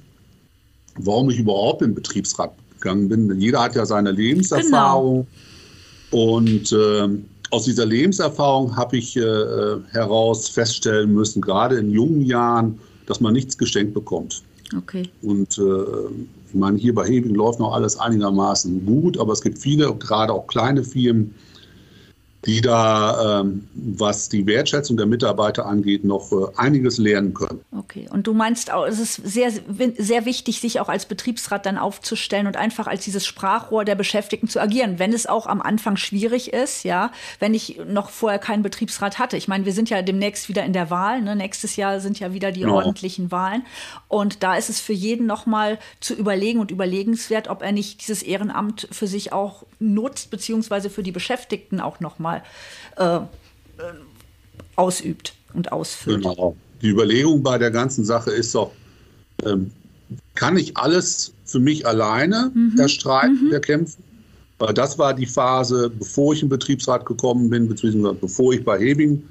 warum 0.95 1.29
ich 1.29 1.39
überhaupt 1.39 1.81
im 1.81 1.93
Betriebsrat 1.93 2.53
gegangen 2.79 3.09
bin. 3.09 3.39
Jeder 3.39 3.61
hat 3.61 3.75
ja 3.75 3.85
seine 3.85 4.11
Lebenserfahrung. 4.11 5.27
Genau. 6.11 6.33
Und 6.33 6.71
äh, 6.71 7.09
aus 7.51 7.65
dieser 7.65 7.85
Lebenserfahrung 7.85 8.75
habe 8.75 8.97
ich 8.97 9.17
äh, 9.17 9.21
heraus 9.91 10.49
feststellen 10.49 11.13
müssen, 11.13 11.41
gerade 11.41 11.77
in 11.77 11.91
jungen 11.91 12.21
Jahren, 12.21 12.79
dass 13.05 13.19
man 13.19 13.33
nichts 13.33 13.57
geschenkt 13.57 13.93
bekommt. 13.93 14.43
Okay. 14.77 15.09
Und 15.21 15.57
äh, 15.57 15.61
ich 16.47 16.53
meine, 16.53 16.77
hier 16.77 16.93
bei 16.93 17.07
Hebing 17.07 17.35
läuft 17.35 17.59
noch 17.59 17.73
alles 17.73 17.99
einigermaßen 17.99 18.85
gut, 18.85 19.17
aber 19.17 19.33
es 19.33 19.41
gibt 19.41 19.57
viele, 19.57 19.93
gerade 19.95 20.33
auch 20.33 20.47
kleine 20.47 20.83
Firmen, 20.83 21.33
die 22.45 22.61
da, 22.61 23.41
ähm, 23.41 23.67
was 23.73 24.29
die 24.29 24.47
Wertschätzung 24.47 24.95
der 24.95 25.05
Mitarbeiter 25.05 25.65
angeht, 25.65 26.05
noch 26.05 26.31
äh, 26.31 26.45
einiges 26.55 26.97
lernen 26.97 27.33
können. 27.33 27.59
Okay, 27.77 28.07
und 28.11 28.27
du 28.27 28.33
meinst 28.33 28.71
auch, 28.71 28.85
es 28.85 28.99
ist 28.99 29.15
sehr, 29.15 29.51
sehr 29.97 30.25
wichtig, 30.25 30.61
sich 30.61 30.79
auch 30.79 30.87
als 30.87 31.05
Betriebsrat 31.05 31.65
dann 31.65 31.77
aufzustellen 31.77 32.47
und 32.47 32.55
einfach 32.55 32.87
als 32.87 33.03
dieses 33.03 33.25
Sprachrohr 33.25 33.83
der 33.83 33.95
Beschäftigten 33.95 34.47
zu 34.47 34.61
agieren, 34.61 34.99
wenn 34.99 35.11
es 35.11 35.27
auch 35.27 35.47
am 35.47 35.61
Anfang 35.61 35.97
schwierig 35.97 36.53
ist, 36.53 36.83
ja, 36.83 37.11
wenn 37.39 37.53
ich 37.53 37.81
noch 37.85 38.09
vorher 38.09 38.39
keinen 38.39 38.63
Betriebsrat 38.63 39.19
hatte. 39.19 39.35
Ich 39.35 39.49
meine, 39.49 39.65
wir 39.65 39.73
sind 39.73 39.89
ja 39.89 40.01
demnächst 40.01 40.47
wieder 40.47 40.63
in 40.63 40.73
der 40.73 40.89
Wahl, 40.89 41.21
ne? 41.21 41.35
nächstes 41.35 41.75
Jahr 41.75 41.99
sind 41.99 42.19
ja 42.19 42.33
wieder 42.33 42.53
die 42.53 42.61
genau. 42.61 42.75
ordentlichen 42.75 43.31
Wahlen 43.31 43.65
und 44.07 44.43
da 44.43 44.55
ist 44.55 44.69
es 44.69 44.79
für 44.79 44.93
jeden 44.93 45.27
nochmal 45.27 45.77
zu 45.99 46.13
überlegen 46.13 46.59
und 46.59 46.71
überlegenswert, 46.71 47.49
ob 47.49 47.61
er 47.61 47.73
nicht 47.73 48.01
dieses 48.01 48.23
Ehrenamt 48.23 48.87
für 48.91 49.07
sich 49.07 49.33
auch 49.33 49.65
nutzt, 49.79 50.29
beziehungsweise 50.29 50.89
für 50.89 51.03
die 51.03 51.11
Beschäftigten 51.11 51.79
auch 51.81 51.99
nochmal 51.99 52.28
äh, 52.37 53.03
äh, 53.03 53.19
ausübt 54.75 55.33
und 55.53 55.71
ausfüllt. 55.71 56.23
Genau. 56.23 56.55
Die 56.81 56.87
Überlegung 56.87 57.43
bei 57.43 57.57
der 57.57 57.71
ganzen 57.71 58.05
Sache 58.05 58.31
ist 58.31 58.55
doch, 58.55 58.71
ähm, 59.43 59.71
kann 60.35 60.57
ich 60.57 60.77
alles 60.77 61.33
für 61.45 61.59
mich 61.59 61.85
alleine 61.85 62.51
mhm. 62.53 62.79
erstreiten, 62.79 63.47
mhm. 63.47 63.53
erkämpfen? 63.53 64.03
Weil 64.59 64.73
das 64.73 64.97
war 64.97 65.13
die 65.13 65.25
Phase, 65.25 65.89
bevor 65.89 66.33
ich 66.33 66.43
im 66.43 66.49
Betriebsrat 66.49 67.05
gekommen 67.05 67.49
bin, 67.49 67.67
beziehungsweise 67.67 68.15
bevor 68.15 68.53
ich 68.53 68.63
bei 68.63 68.77
Hebing 68.77 69.23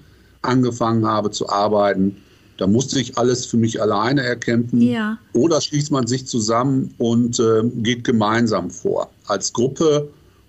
angefangen 0.42 1.06
habe 1.06 1.30
zu 1.30 1.48
arbeiten. 1.48 2.16
Da 2.56 2.66
musste 2.66 2.98
ich 2.98 3.16
alles 3.16 3.46
für 3.46 3.56
mich 3.56 3.80
alleine 3.80 4.22
erkämpfen. 4.22 4.80
Ja. 4.80 5.18
Oder 5.32 5.60
schließt 5.60 5.92
man 5.92 6.06
sich 6.06 6.26
zusammen 6.26 6.94
und 6.98 7.38
äh, 7.38 7.62
geht 7.82 8.04
gemeinsam 8.04 8.70
vor. 8.70 9.10
Als 9.26 9.52
Gruppe 9.52 10.08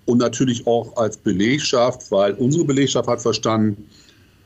und 0.10 0.18
natürlich 0.18 0.66
auch 0.66 0.98
als 0.98 1.18
Belegschaft, 1.18 2.12
weil 2.12 2.34
unsere 2.34 2.66
Belegschaft 2.66 3.08
hat 3.08 3.22
verstanden, 3.22 3.88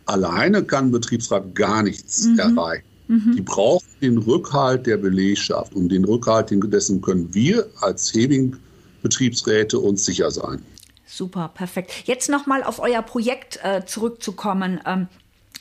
alleine 0.05 0.61
kann 0.63 0.87
ein 0.87 0.91
Betriebsrat 0.91 1.55
gar 1.55 1.83
nichts 1.83 2.25
mhm. 2.25 2.39
erreichen. 2.39 2.83
Mhm. 3.07 3.35
Die 3.37 3.41
brauchen 3.41 3.87
den 4.01 4.17
Rückhalt 4.17 4.85
der 4.85 4.97
Belegschaft 4.97 5.73
und 5.73 5.89
den 5.89 6.03
Rückhalt 6.03 6.51
dessen 6.51 7.01
können 7.01 7.33
wir 7.33 7.65
als 7.79 8.13
Hebing-Betriebsräte 8.13 9.79
uns 9.79 10.03
sicher 10.03 10.31
sein. 10.31 10.61
Super, 11.05 11.49
perfekt. 11.53 11.91
Jetzt 12.05 12.29
nochmal 12.29 12.63
auf 12.63 12.79
euer 12.79 13.01
Projekt 13.01 13.59
äh, 13.63 13.85
zurückzukommen. 13.85 14.81
Ähm, 14.85 15.07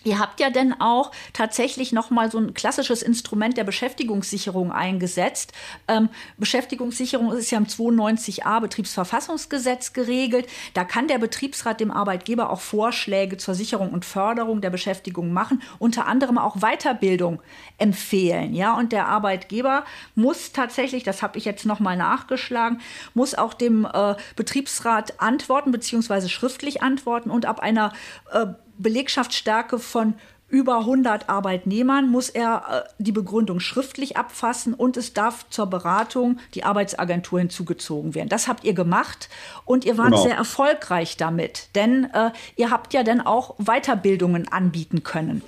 Ihr 0.05 0.19
habt 0.19 0.41
ja 0.41 0.51
denn 0.51 0.81
auch 0.81 1.13
tatsächlich 1.33 1.93
noch 1.93 2.11
mal 2.11 2.31
so 2.31 2.39
ein 2.39 2.55
klassisches 2.55 3.03
Instrument 3.03 3.57
der 3.57 3.65
Beschäftigungssicherung 3.65 4.73
eingesetzt. 4.73 5.53
Ähm, 5.89 6.09
Beschäftigungssicherung 6.39 7.33
ist 7.33 7.51
ja 7.51 7.59
im 7.59 7.67
92a 7.67 8.61
Betriebsverfassungsgesetz 8.61 9.93
geregelt. 9.93 10.47
Da 10.75 10.85
kann 10.85 11.09
der 11.09 11.19
Betriebsrat 11.19 11.81
dem 11.81 11.91
Arbeitgeber 11.91 12.51
auch 12.51 12.61
Vorschläge 12.61 13.37
zur 13.37 13.55
Sicherung 13.55 13.91
und 13.91 14.05
Förderung 14.05 14.61
der 14.61 14.71
Beschäftigung 14.71 15.33
machen, 15.33 15.63
unter 15.79 16.07
anderem 16.07 16.39
auch 16.39 16.57
Weiterbildung 16.57 17.41
empfehlen. 17.79 18.55
Ja, 18.55 18.77
und 18.77 18.93
der 18.93 19.07
Arbeitgeber 19.07 19.85
muss 20.15 20.53
tatsächlich, 20.53 21.05
das 21.05 21.23
habe 21.23 21.39
ich 21.39 21.45
jetzt 21.45 21.67
noch 21.67 21.81
mal 21.81 21.97
nachgeschlagen, 21.97 22.81
muss 23.15 23.35
auch 23.35 23.55
dem 23.55 23.85
äh, 23.85 24.15
Betriebsrat 24.37 25.21
antworten 25.21 25.73
beziehungsweise 25.73 26.29
schriftlich 26.29 26.83
antworten 26.83 27.31
und 27.31 27.47
ab 27.47 27.61
einer 27.61 27.93
äh, 28.33 28.47
Belegschaftsstärke 28.79 29.79
von 29.79 30.15
über 30.53 30.81
100 30.81 31.31
Arbeitnehmern 31.31 32.11
muss 32.11 32.29
er 32.29 32.85
äh, 32.87 33.03
die 33.03 33.11
Begründung 33.11 33.59
schriftlich 33.59 34.19
abfassen 34.19 34.75
und 34.75 34.99
es 34.99 35.15
darf 35.15 35.49
zur 35.49 35.67
Beratung 35.67 36.39
die 36.55 36.63
Arbeitsagentur 36.63 37.39
hinzugezogen 37.39 38.15
werden. 38.15 38.29
Das 38.29 38.49
habt 38.49 38.63
ihr 38.65 38.75
gemacht 38.75 39.31
und 39.65 39.87
ihr 39.87 39.97
wart 39.97 40.11
genau. 40.11 40.23
sehr 40.23 40.37
erfolgreich 40.37 41.17
damit, 41.17 41.69
denn 41.75 42.05
äh, 42.13 42.31
ihr 42.57 42.71
habt 42.71 42.93
ja 42.93 43.03
dann 43.03 43.23
auch 43.23 43.57
Weiterbildungen 43.57 44.47
anbieten 44.47 45.03
können. 45.03 45.41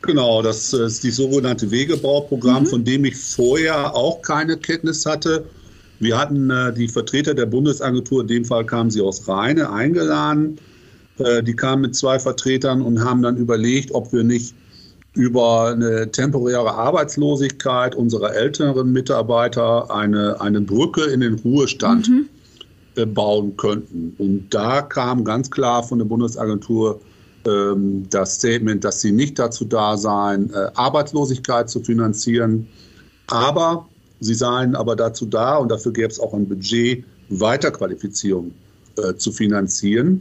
Genau, 0.00 0.40
das 0.40 0.72
ist 0.72 1.04
die 1.04 1.10
sogenannte 1.10 1.70
Wegebauprogramm, 1.70 2.62
mhm. 2.62 2.68
von 2.68 2.84
dem 2.86 3.04
ich 3.04 3.18
vorher 3.18 3.94
auch 3.94 4.22
keine 4.22 4.56
Kenntnis 4.56 5.04
hatte. 5.04 5.44
Wir 6.00 6.18
hatten 6.18 6.48
äh, 6.48 6.72
die 6.72 6.88
Vertreter 6.88 7.34
der 7.34 7.46
Bundesagentur, 7.46 8.22
in 8.22 8.28
dem 8.28 8.44
Fall 8.46 8.64
kamen 8.64 8.90
sie 8.90 9.02
aus 9.02 9.28
Rheine, 9.28 9.70
eingeladen 9.70 10.58
äh, 11.18 11.42
die 11.42 11.54
kamen 11.54 11.82
mit 11.82 11.96
zwei 11.96 12.18
Vertretern 12.18 12.82
und 12.82 13.04
haben 13.04 13.22
dann 13.22 13.36
überlegt, 13.36 13.92
ob 13.94 14.12
wir 14.12 14.24
nicht 14.24 14.54
über 15.14 15.72
eine 15.72 16.10
temporäre 16.10 16.72
Arbeitslosigkeit 16.72 17.94
unserer 17.94 18.34
älteren 18.34 18.92
Mitarbeiter 18.92 19.94
eine, 19.94 20.40
eine 20.40 20.60
Brücke 20.60 21.04
in 21.04 21.20
den 21.20 21.34
Ruhestand 21.34 22.08
mhm. 22.08 22.28
Äh, 22.94 23.06
bauen 23.06 23.56
könnten. 23.56 24.14
Und 24.18 24.50
da 24.50 24.82
kam 24.82 25.24
ganz 25.24 25.50
klar 25.50 25.82
von 25.82 25.98
der 25.98 26.04
Bundesagentur 26.04 27.00
ähm, 27.46 28.04
das 28.10 28.34
Statement, 28.34 28.84
dass 28.84 29.00
sie 29.00 29.12
nicht 29.12 29.38
dazu 29.38 29.64
da 29.64 29.96
seien, 29.96 30.50
äh, 30.52 30.68
Arbeitslosigkeit 30.74 31.70
zu 31.70 31.80
finanzieren, 31.80 32.68
aber 33.28 33.88
sie 34.20 34.34
seien 34.34 34.76
aber 34.76 34.94
dazu 34.94 35.24
da, 35.24 35.56
und 35.56 35.70
dafür 35.70 35.94
gäbe 35.94 36.08
es 36.08 36.20
auch 36.20 36.34
ein 36.34 36.46
Budget, 36.46 37.02
Weiterqualifizierung 37.30 38.52
äh, 38.98 39.14
zu 39.14 39.32
finanzieren. 39.32 40.20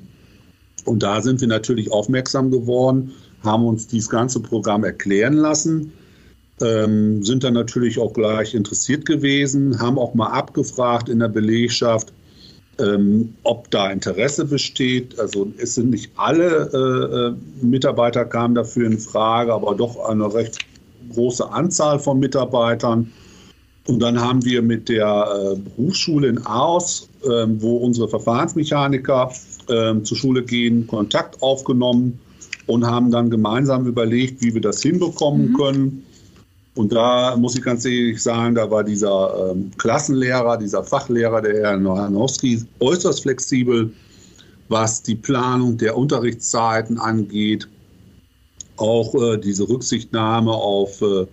Und 0.85 1.03
da 1.03 1.21
sind 1.21 1.41
wir 1.41 1.47
natürlich 1.47 1.91
aufmerksam 1.91 2.51
geworden, 2.51 3.11
haben 3.43 3.65
uns 3.65 3.87
dieses 3.87 4.09
ganze 4.09 4.39
Programm 4.39 4.83
erklären 4.83 5.33
lassen, 5.33 5.93
ähm, 6.61 7.23
sind 7.23 7.43
dann 7.43 7.53
natürlich 7.53 7.99
auch 7.99 8.13
gleich 8.13 8.53
interessiert 8.53 9.05
gewesen, 9.05 9.79
haben 9.79 9.97
auch 9.97 10.13
mal 10.13 10.27
abgefragt 10.27 11.09
in 11.09 11.19
der 11.19 11.29
Belegschaft, 11.29 12.13
ähm, 12.79 13.33
ob 13.43 13.69
da 13.71 13.91
Interesse 13.91 14.45
besteht. 14.45 15.19
Also 15.19 15.51
es 15.57 15.75
sind 15.75 15.89
nicht 15.89 16.11
alle 16.15 16.69
äh, 16.73 17.63
äh 17.63 17.65
Mitarbeiter 17.65 18.25
kamen 18.25 18.55
dafür 18.55 18.87
in 18.87 18.99
Frage, 18.99 19.53
aber 19.53 19.75
doch 19.75 20.05
eine 20.05 20.33
recht 20.33 20.59
große 21.13 21.51
Anzahl 21.51 21.99
von 21.99 22.19
Mitarbeitern. 22.19 23.11
Und 23.87 23.99
dann 23.99 24.19
haben 24.19 24.45
wir 24.45 24.61
mit 24.61 24.89
der 24.89 25.55
äh, 25.55 25.55
Berufsschule 25.55 26.27
in 26.27 26.45
Aarhus, 26.45 27.09
äh, 27.23 27.45
wo 27.47 27.77
unsere 27.77 28.07
Verfahrensmechaniker 28.07 29.31
äh, 29.71 30.03
zur 30.03 30.17
Schule 30.17 30.43
gehen, 30.43 30.85
Kontakt 30.87 31.41
aufgenommen 31.41 32.19
und 32.67 32.85
haben 32.85 33.11
dann 33.11 33.29
gemeinsam 33.29 33.87
überlegt, 33.87 34.41
wie 34.43 34.53
wir 34.53 34.61
das 34.61 34.81
hinbekommen 34.81 35.49
mhm. 35.49 35.57
können. 35.57 36.05
Und 36.75 36.93
da 36.93 37.35
muss 37.35 37.55
ich 37.55 37.63
ganz 37.63 37.83
ehrlich 37.83 38.21
sagen, 38.21 38.55
da 38.55 38.69
war 38.71 38.83
dieser 38.83 39.51
ähm, 39.51 39.71
Klassenlehrer, 39.77 40.57
dieser 40.57 40.83
Fachlehrer, 40.83 41.41
der 41.41 41.61
Herr 41.61 41.77
Nohanowski, 41.77 42.63
äußerst 42.79 43.23
flexibel, 43.23 43.91
was 44.69 45.03
die 45.03 45.15
Planung 45.15 45.77
der 45.77 45.97
Unterrichtszeiten 45.97 46.97
angeht. 46.97 47.67
Auch 48.77 49.13
äh, 49.15 49.37
diese 49.37 49.67
Rücksichtnahme 49.67 50.51
auf 50.51 51.01
äh, 51.01 51.25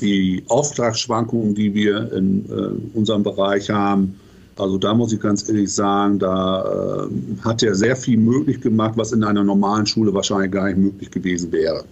die 0.00 0.44
Auftragsschwankungen, 0.48 1.54
die 1.54 1.72
wir 1.72 2.12
in 2.12 2.44
äh, 2.50 2.96
unserem 2.98 3.22
Bereich 3.22 3.70
haben. 3.70 4.20
Also 4.58 4.78
da 4.78 4.94
muss 4.94 5.12
ich 5.12 5.20
ganz 5.20 5.48
ehrlich 5.48 5.72
sagen, 5.72 6.18
da 6.18 7.04
äh, 7.04 7.44
hat 7.44 7.62
er 7.62 7.74
sehr 7.74 7.94
viel 7.94 8.16
möglich 8.16 8.60
gemacht, 8.60 8.94
was 8.96 9.12
in 9.12 9.22
einer 9.22 9.44
normalen 9.44 9.86
Schule 9.86 10.14
wahrscheinlich 10.14 10.50
gar 10.50 10.66
nicht 10.66 10.78
möglich 10.78 11.10
gewesen 11.10 11.52
wäre. 11.52 11.84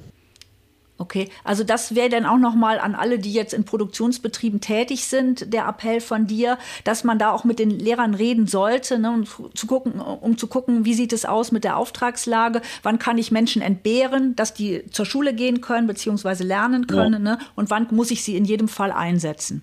Okay, 0.97 1.29
also 1.43 1.65
das 1.65 1.97
wäre 1.97 2.09
dann 2.09 2.25
auch 2.25 2.39
noch 2.39 2.55
mal 2.55 2.79
an 2.79 2.95
alle, 2.95 3.19
die 3.19 3.33
jetzt 3.33 3.53
in 3.53 3.65
Produktionsbetrieben 3.65 4.61
tätig 4.61 5.07
sind, 5.07 5.53
der 5.53 5.67
Appell 5.67 6.01
von 6.01 6.29
dir, 6.29 6.57
dass 6.85 7.03
man 7.03 7.19
da 7.19 7.33
auch 7.33 7.43
mit 7.43 7.59
den 7.59 7.71
Lehrern 7.71 8.15
reden 8.15 8.47
sollte, 8.47 9.01
ne, 9.01 9.11
um 9.11 9.25
zu 9.27 9.67
gucken, 9.67 10.01
um 10.01 10.39
zu 10.39 10.47
gucken, 10.47 10.85
wie 10.85 10.95
sieht 10.95 11.13
es 11.13 11.25
aus 11.25 11.51
mit 11.51 11.65
der 11.65 11.79
Auftragslage, 11.79 12.63
wann 12.85 13.01
kann 13.01 13.19
ich 13.19 13.33
Menschen 13.33 13.61
entbehren, 13.61 14.37
dass 14.37 14.55
die 14.55 14.85
zur 14.93 15.05
Schule 15.05 15.35
gehen 15.35 15.61
können 15.61 15.89
beziehungsweise 15.89 16.45
lernen 16.45 16.87
können, 16.87 17.27
ja. 17.27 17.37
ne, 17.37 17.39
und 17.57 17.71
wann 17.71 17.89
muss 17.91 18.13
ich 18.13 18.23
sie 18.23 18.37
in 18.37 18.45
jedem 18.45 18.69
Fall 18.69 18.93
einsetzen. 18.93 19.63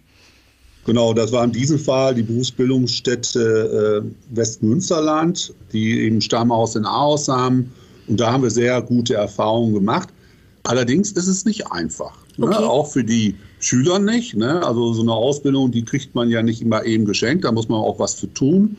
Genau, 0.85 1.13
das 1.13 1.31
war 1.31 1.43
in 1.43 1.51
diesem 1.51 1.77
Fall 1.77 2.15
die 2.15 2.23
Berufsbildungsstätte 2.23 4.03
äh, 4.03 4.35
Westmünsterland, 4.35 5.53
die 5.71 6.01
eben 6.01 6.21
Stammhaus 6.21 6.75
in 6.75 6.85
Aarhus 6.85 7.27
haben. 7.27 7.71
Und 8.07 8.19
da 8.19 8.31
haben 8.31 8.43
wir 8.43 8.49
sehr 8.49 8.81
gute 8.81 9.13
Erfahrungen 9.13 9.73
gemacht. 9.73 10.09
Allerdings 10.63 11.11
ist 11.11 11.27
es 11.27 11.45
nicht 11.45 11.71
einfach. 11.71 12.13
Ne? 12.37 12.47
Okay. 12.47 12.63
Auch 12.63 12.87
für 12.91 13.03
die 13.03 13.35
Schülern 13.59 14.05
nicht. 14.05 14.35
Ne? 14.35 14.65
Also 14.65 14.93
so 14.93 15.01
eine 15.01 15.13
Ausbildung, 15.13 15.71
die 15.71 15.83
kriegt 15.83 16.15
man 16.15 16.29
ja 16.29 16.41
nicht 16.41 16.61
immer 16.61 16.83
eben 16.85 17.05
geschenkt, 17.05 17.45
da 17.45 17.51
muss 17.51 17.69
man 17.69 17.79
auch 17.79 17.99
was 17.99 18.15
für 18.15 18.31
tun. 18.33 18.75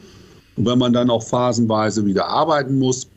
Und 0.56 0.66
wenn 0.66 0.78
man 0.78 0.92
dann 0.92 1.08
auch 1.08 1.22
phasenweise 1.22 2.04
wieder 2.04 2.26
arbeiten 2.26 2.78
muss, 2.78 3.08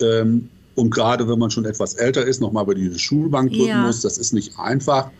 ähm, 0.00 0.48
und 0.74 0.90
gerade 0.90 1.28
wenn 1.28 1.38
man 1.38 1.50
schon 1.50 1.66
etwas 1.66 1.94
älter 1.94 2.24
ist, 2.24 2.40
nochmal 2.40 2.64
über 2.64 2.74
diese 2.74 2.98
Schulbank 2.98 3.50
drücken 3.50 3.66
ja. 3.66 3.86
muss, 3.86 4.00
das 4.00 4.16
ist 4.16 4.32
nicht 4.32 4.58
einfach. 4.58 5.10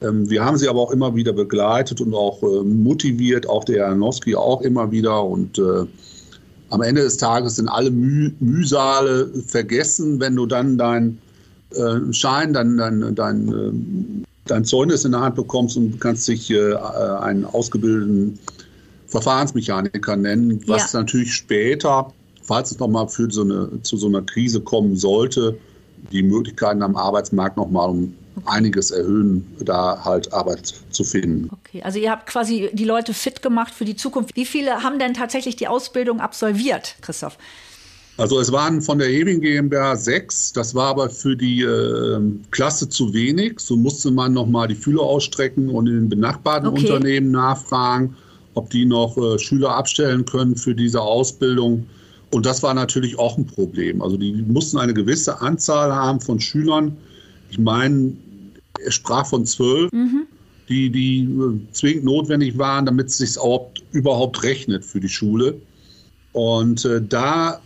Ähm, 0.00 0.28
wir 0.28 0.44
haben 0.44 0.56
sie 0.56 0.68
aber 0.68 0.80
auch 0.80 0.90
immer 0.90 1.14
wieder 1.14 1.32
begleitet 1.32 2.00
und 2.00 2.14
auch 2.14 2.42
äh, 2.42 2.62
motiviert, 2.62 3.48
auch 3.48 3.64
der 3.64 3.78
Janowski 3.78 4.34
auch 4.34 4.60
immer 4.62 4.90
wieder. 4.90 5.24
Und 5.24 5.58
äh, 5.58 5.86
am 6.70 6.82
Ende 6.82 7.02
des 7.02 7.16
Tages 7.16 7.56
sind 7.56 7.68
alle 7.68 7.90
Müh 7.90 8.32
Mühsale 8.40 9.28
vergessen, 9.46 10.20
wenn 10.20 10.36
du 10.36 10.46
dann 10.46 10.76
dein 10.76 11.18
äh, 11.70 12.12
Schein, 12.12 12.52
dein, 12.52 12.76
dein, 12.76 13.14
dein, 13.14 13.48
äh, 13.48 14.24
dein 14.46 14.64
Zeugnis 14.64 15.04
in 15.04 15.12
der 15.12 15.20
Hand 15.20 15.36
bekommst 15.36 15.76
und 15.76 16.00
kannst 16.00 16.28
dich 16.28 16.50
äh, 16.50 16.74
einen 16.74 17.44
ausgebildeten 17.44 18.38
Verfahrensmechaniker 19.06 20.16
nennen, 20.16 20.60
was 20.66 20.92
ja. 20.92 21.00
natürlich 21.00 21.32
später, 21.34 22.12
falls 22.42 22.72
es 22.72 22.78
nochmal 22.78 23.08
so 23.08 23.42
eine, 23.42 23.82
zu 23.82 23.96
so 23.96 24.08
einer 24.08 24.22
Krise 24.22 24.60
kommen 24.60 24.96
sollte, 24.96 25.56
die 26.12 26.22
Möglichkeiten 26.22 26.82
am 26.82 26.96
Arbeitsmarkt 26.96 27.56
nochmal 27.56 27.90
um 27.90 28.14
einiges 28.44 28.90
erhöhen, 28.90 29.46
da 29.64 30.04
halt 30.04 30.32
Arbeit 30.32 30.74
zu 30.90 31.04
finden. 31.04 31.50
Okay, 31.64 31.82
also 31.82 31.98
ihr 31.98 32.10
habt 32.10 32.26
quasi 32.26 32.70
die 32.72 32.84
Leute 32.84 33.14
fit 33.14 33.42
gemacht 33.42 33.72
für 33.72 33.84
die 33.84 33.96
Zukunft. 33.96 34.36
Wie 34.36 34.44
viele 34.44 34.82
haben 34.82 34.98
denn 34.98 35.14
tatsächlich 35.14 35.56
die 35.56 35.68
Ausbildung 35.68 36.20
absolviert, 36.20 36.96
Christoph? 37.00 37.38
Also 38.18 38.40
es 38.40 38.50
waren 38.50 38.80
von 38.80 38.98
der 38.98 39.08
Heving 39.08 39.40
GmbH 39.40 39.96
sechs, 39.96 40.52
das 40.52 40.74
war 40.74 40.88
aber 40.88 41.10
für 41.10 41.36
die 41.36 41.60
äh, 41.60 42.18
Klasse 42.50 42.88
zu 42.88 43.12
wenig. 43.12 43.60
So 43.60 43.76
musste 43.76 44.10
man 44.10 44.32
nochmal 44.32 44.68
die 44.68 44.74
Fühler 44.74 45.02
ausstrecken 45.02 45.68
und 45.68 45.86
in 45.86 45.94
den 45.94 46.08
benachbarten 46.08 46.68
okay. 46.68 46.86
Unternehmen 46.86 47.30
nachfragen, 47.30 48.16
ob 48.54 48.70
die 48.70 48.86
noch 48.86 49.18
äh, 49.18 49.38
Schüler 49.38 49.76
abstellen 49.76 50.24
können 50.24 50.56
für 50.56 50.74
diese 50.74 51.02
Ausbildung. 51.02 51.86
Und 52.30 52.46
das 52.46 52.62
war 52.62 52.72
natürlich 52.72 53.18
auch 53.18 53.36
ein 53.36 53.46
Problem. 53.46 54.00
Also 54.00 54.16
die 54.16 54.32
mussten 54.32 54.78
eine 54.78 54.94
gewisse 54.94 55.42
Anzahl 55.42 55.94
haben 55.94 56.20
von 56.20 56.40
Schülern. 56.40 56.96
Ich 57.50 57.58
meine, 57.58 58.14
er 58.84 58.92
sprach 58.92 59.26
von 59.26 59.46
zwölf, 59.46 59.90
mhm. 59.92 60.26
die, 60.68 60.90
die 60.90 61.20
äh, 61.20 61.72
zwingend 61.72 62.04
notwendig 62.04 62.58
waren, 62.58 62.86
damit 62.86 63.08
es 63.08 63.18
sich 63.18 63.36
überhaupt 63.92 64.42
rechnet 64.42 64.84
für 64.84 65.00
die 65.00 65.08
Schule. 65.08 65.60
Und 66.32 66.84
äh, 66.84 67.00
da 67.02 67.60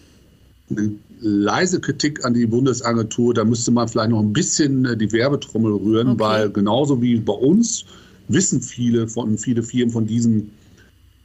eine 0.71 0.93
leise 1.21 1.81
Kritik 1.81 2.25
an 2.25 2.35
die 2.35 2.47
Bundesagentur, 2.47 3.35
da 3.35 3.45
müsste 3.45 3.71
man 3.71 3.89
vielleicht 3.89 4.11
noch 4.11 4.21
ein 4.21 4.33
bisschen 4.33 4.85
äh, 4.85 4.97
die 4.97 5.13
Werbetrommel 5.13 5.73
rühren, 5.73 6.11
okay. 6.11 6.21
weil 6.21 6.51
genauso 6.51 7.01
wie 7.03 7.17
bei 7.17 7.33
uns 7.33 7.85
wissen 8.29 8.63
viele 8.63 9.09
von 9.09 9.37
viele 9.39 9.63
Firmen 9.63 9.93
von 9.93 10.07
diesen 10.07 10.53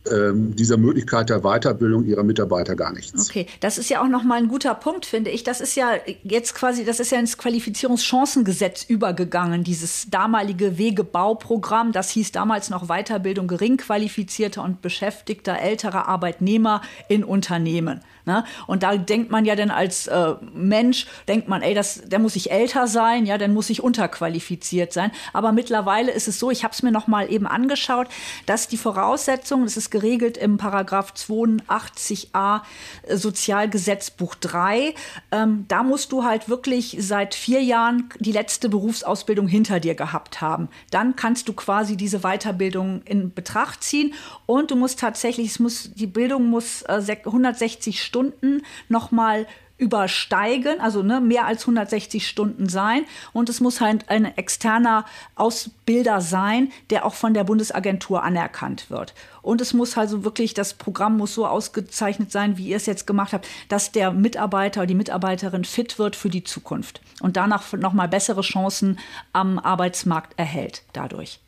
dieser 0.08 0.78
Möglichkeit 0.78 1.30
der 1.30 1.42
Weiterbildung 1.42 2.06
ihrer 2.06 2.24
Mitarbeiter 2.24 2.76
gar 2.76 2.94
nichts. 2.94 3.30
Okay, 3.30 3.48
das 3.60 3.78
ist 3.78 3.90
ja 3.90 4.04
auch 4.04 4.08
nochmal 4.08 4.38
ein 4.38 4.48
guter 4.48 4.76
Punkt, 4.76 5.06
finde 5.06 5.32
ich. 5.32 5.44
Das 5.44 5.62
ist 5.62 5.76
ja 5.76 5.94
jetzt 6.24 6.54
quasi, 6.54 6.86
das 6.86 7.00
ist 7.00 7.12
ja 7.12 7.20
ins 7.20 7.38
Qualifizierungschancengesetz 7.38 8.84
übergegangen, 8.84 9.64
dieses 9.64 10.10
damalige 10.10 10.78
Wegebauprogramm. 10.78 11.92
Das 11.92 12.10
hieß 12.12 12.32
damals 12.32 12.70
noch 12.70 12.88
Weiterbildung 12.88 13.48
geringqualifizierter 13.48 14.64
und 14.64 14.82
beschäftigter 14.82 15.60
älterer 15.60 16.08
Arbeitnehmer 16.08 16.82
in 17.10 17.24
Unternehmen. 17.24 18.02
Ne? 18.25 18.44
Und 18.65 18.82
da 18.82 18.98
denkt 18.98 19.29
man 19.29 19.46
ja 19.46 19.55
dann 19.55 19.70
als 19.70 20.08
äh, 20.08 20.34
Mensch, 20.53 21.05
denkt 21.27 21.48
man, 21.48 21.62
ey, 21.62 21.75
das, 21.75 22.01
der 22.05 22.17
muss 22.17 22.36
ich 22.36 22.51
älter 22.51 22.88
sein, 22.88 23.25
ja, 23.27 23.38
dann 23.38 23.53
muss 23.53 23.70
ich 23.70 23.84
unterqualifiziert 23.84 24.94
sein. 24.94 25.12
Aber 25.32 25.51
mittlerweile 25.51 26.12
ist 26.12 26.27
es 26.27 26.39
so, 26.39 26.50
ich 26.50 26.63
habe 26.63 26.74
es 26.74 26.82
mir 26.82 26.91
noch 26.91 27.05
mal 27.05 27.32
eben 27.32 27.46
angeschaut, 27.46 28.08
dass 28.48 28.67
die 28.67 28.77
Voraussetzungen, 28.77 29.65
das 29.65 29.77
ist 29.77 29.91
geregelt 29.91 30.38
im 30.38 30.58
Paragraph 30.58 31.13
82a 31.15 32.62
äh, 33.03 33.15
Sozialgesetzbuch 33.15 34.34
3, 34.36 34.96
ähm, 35.32 35.65
da 35.67 35.84
musst 35.84 36.12
du 36.12 36.23
halt 36.23 36.50
wirklich 36.50 36.97
seit 37.00 37.36
vier 37.36 37.62
Jahren 37.62 38.10
die 38.19 38.32
letzte 38.32 38.69
Berufsausbildung 38.69 39.47
hinter 39.47 39.80
dir 39.80 39.93
gehabt 39.93 40.41
haben. 40.41 40.69
Dann 40.89 41.15
kannst 41.15 41.47
du 41.47 41.54
quasi 41.54 41.95
diese 41.95 42.21
Weiterbildung 42.21 43.04
in 43.06 43.34
Betracht 43.34 43.84
ziehen 43.84 44.15
und 44.47 44.71
du 44.71 44.76
musst 44.76 45.00
tatsächlich, 45.00 45.47
es 45.47 45.60
muss, 45.60 45.91
die 45.93 46.08
Bildung 46.08 46.50
muss 46.50 46.82
äh, 46.84 47.04
160 47.23 48.02
Stunden 48.02 48.14
Stunden 48.15 48.62
nochmal 48.88 49.45
übersteigen, 49.78 50.80
also 50.80 51.04
ne, 51.04 51.19
mehr 51.19 51.45
als 51.45 51.63
160 51.63 52.25
Stunden 52.25 52.69
sein. 52.69 53.04
Und 53.34 53.49
es 53.49 53.60
muss 53.60 53.82
halt 53.82 54.10
ein 54.10 54.23
externer 54.38 55.04
Ausbilder 55.36 56.21
sein, 56.21 56.71
der 56.91 57.06
auch 57.06 57.13
von 57.13 57.34
der 57.34 57.43
Bundesagentur 57.43 58.23
anerkannt 58.23 58.89
wird. 58.89 59.13
Und 59.41 59.60
es 59.60 59.73
muss 59.73 59.97
also 59.97 60.23
wirklich, 60.23 60.54
das 60.54 60.75
Programm 60.75 61.17
muss 61.17 61.34
so 61.34 61.45
ausgezeichnet 61.45 62.32
sein, 62.32 62.58
wie 62.58 62.69
ihr 62.69 62.78
es 62.78 62.86
jetzt 62.86 63.06
gemacht 63.06 63.34
habt, 63.34 63.49
dass 63.67 63.91
der 63.91 64.13
Mitarbeiter 64.13 64.80
oder 64.80 64.88
die 64.88 64.95
Mitarbeiterin 64.95 65.65
fit 65.65 65.99
wird 65.99 66.15
für 66.15 66.30
die 66.30 66.45
Zukunft 66.45 67.01
und 67.19 67.36
danach 67.36 67.73
nochmal 67.73 68.08
bessere 68.08 68.41
Chancen 68.41 68.97
am 69.34 69.60
Arbeitsmarkt 69.60 70.39
erhält 70.39 70.84
dadurch. 70.93 71.41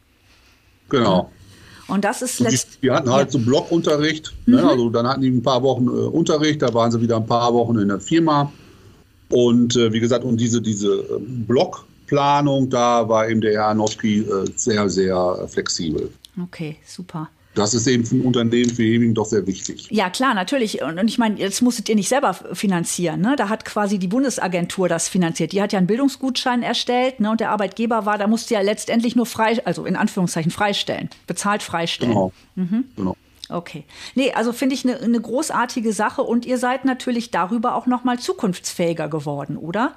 Genau. 0.90 1.32
Und 1.88 2.04
das 2.04 2.22
ist 2.22 2.40
letztendlich. 2.40 2.80
Die, 2.82 2.92
hatten 2.92 3.12
halt 3.12 3.32
so 3.32 3.40
Blockunterricht. 3.40 4.34
Ne? 4.46 4.62
Mhm. 4.62 4.68
Also 4.68 4.90
dann 4.90 5.08
hatten 5.08 5.22
die 5.22 5.30
ein 5.30 5.42
paar 5.42 5.64
Wochen 5.64 5.88
äh, 5.88 5.90
Unterricht, 5.90 6.62
da 6.62 6.74
waren 6.74 6.92
sie 6.92 7.02
wieder 7.02 7.18
ein 7.18 7.26
paar 7.26 7.54
Wochen 7.54 7.78
in 7.78 7.88
der 7.88 8.00
Firma. 8.00 8.52
Und 9.30 9.76
äh, 9.76 9.92
wie 9.92 10.00
gesagt, 10.00 10.24
und 10.24 10.38
diese, 10.38 10.62
diese 10.62 10.90
äh, 10.90 11.20
Blockplanung, 11.20 12.70
da 12.70 13.08
war 13.08 13.28
eben 13.30 13.42
der 13.42 13.54
Herr 13.54 13.68
Anowski 13.68 14.20
äh, 14.20 14.46
sehr, 14.56 14.90
sehr 14.90 15.48
flexibel. 15.50 16.10
Okay, 16.42 16.78
super. 16.86 17.30
Das 17.58 17.74
ist 17.74 17.88
eben 17.88 18.06
für 18.06 18.16
ein 18.16 18.22
Unternehmen 18.22 18.70
für 18.70 18.84
Heving 18.84 19.16
doch 19.16 19.26
sehr 19.26 19.48
wichtig. 19.48 19.88
Ja, 19.90 20.12
klar, 20.12 20.36
natürlich. 20.36 20.84
Und, 20.84 21.00
und 21.00 21.08
ich 21.08 21.18
meine, 21.18 21.40
jetzt 21.40 21.64
musstet 21.64 21.90
ihr 21.90 21.96
nicht 21.96 22.08
selber 22.08 22.36
finanzieren. 22.36 23.20
Ne? 23.20 23.36
Da 23.36 23.50
hat 23.50 23.66
quasi 23.66 23.98
die 23.98 24.08
Bundesagentur 24.08 24.88
das 24.88 25.08
finanziert. 25.08 25.54
Die 25.54 25.62
hat 25.62 25.74
ja 25.74 25.80
einen 25.80 25.88
Bildungsgutschein 25.88 26.62
erstellt 26.62 27.20
ne? 27.20 27.32
und 27.32 27.40
der 27.40 27.50
Arbeitgeber 27.50 28.06
war, 28.06 28.20
da 28.20 28.28
musste 28.28 28.54
ja 28.54 28.62
letztendlich 28.62 29.16
nur 29.16 29.26
frei, 29.26 29.60
also 29.66 29.86
in 29.86 29.96
Anführungszeichen 29.96 30.52
freistellen, 30.52 31.10
bezahlt 31.26 31.64
freistellen. 31.64 32.14
Genau. 32.14 32.32
Mhm. 32.54 32.84
genau. 32.96 33.18
Okay. 33.50 33.86
Nee, 34.14 34.34
also 34.34 34.54
finde 34.54 34.76
ich 34.76 34.88
eine 34.88 35.08
ne 35.08 35.20
großartige 35.20 35.94
Sache 35.94 36.22
und 36.22 36.46
ihr 36.46 36.60
seid 36.60 36.86
natürlich 36.86 37.32
darüber 37.32 37.74
auch 37.74 37.88
noch 37.88 38.04
mal 38.04 38.20
zukunftsfähiger 38.20 39.08
geworden, 39.08 39.58
oder? 39.58 39.96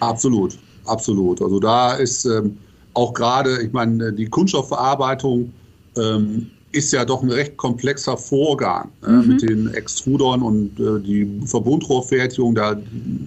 Absolut, 0.00 0.58
absolut. 0.86 1.40
Also 1.40 1.60
da 1.60 1.92
ist 1.92 2.24
ähm, 2.24 2.58
auch 2.94 3.14
gerade, 3.14 3.62
ich 3.62 3.72
meine, 3.72 4.12
die 4.12 4.26
Kunststoffverarbeitung 4.26 5.52
ähm, 5.96 6.50
ist 6.74 6.92
ja 6.92 7.04
doch 7.04 7.22
ein 7.22 7.30
recht 7.30 7.56
komplexer 7.56 8.16
Vorgang 8.16 8.90
äh, 9.06 9.10
mhm. 9.10 9.28
mit 9.28 9.42
den 9.42 9.72
Extrudern 9.74 10.42
und 10.42 10.80
äh, 10.80 10.98
die 11.00 11.40
Verbundrohrfertigung, 11.46 12.54
da 12.54 12.76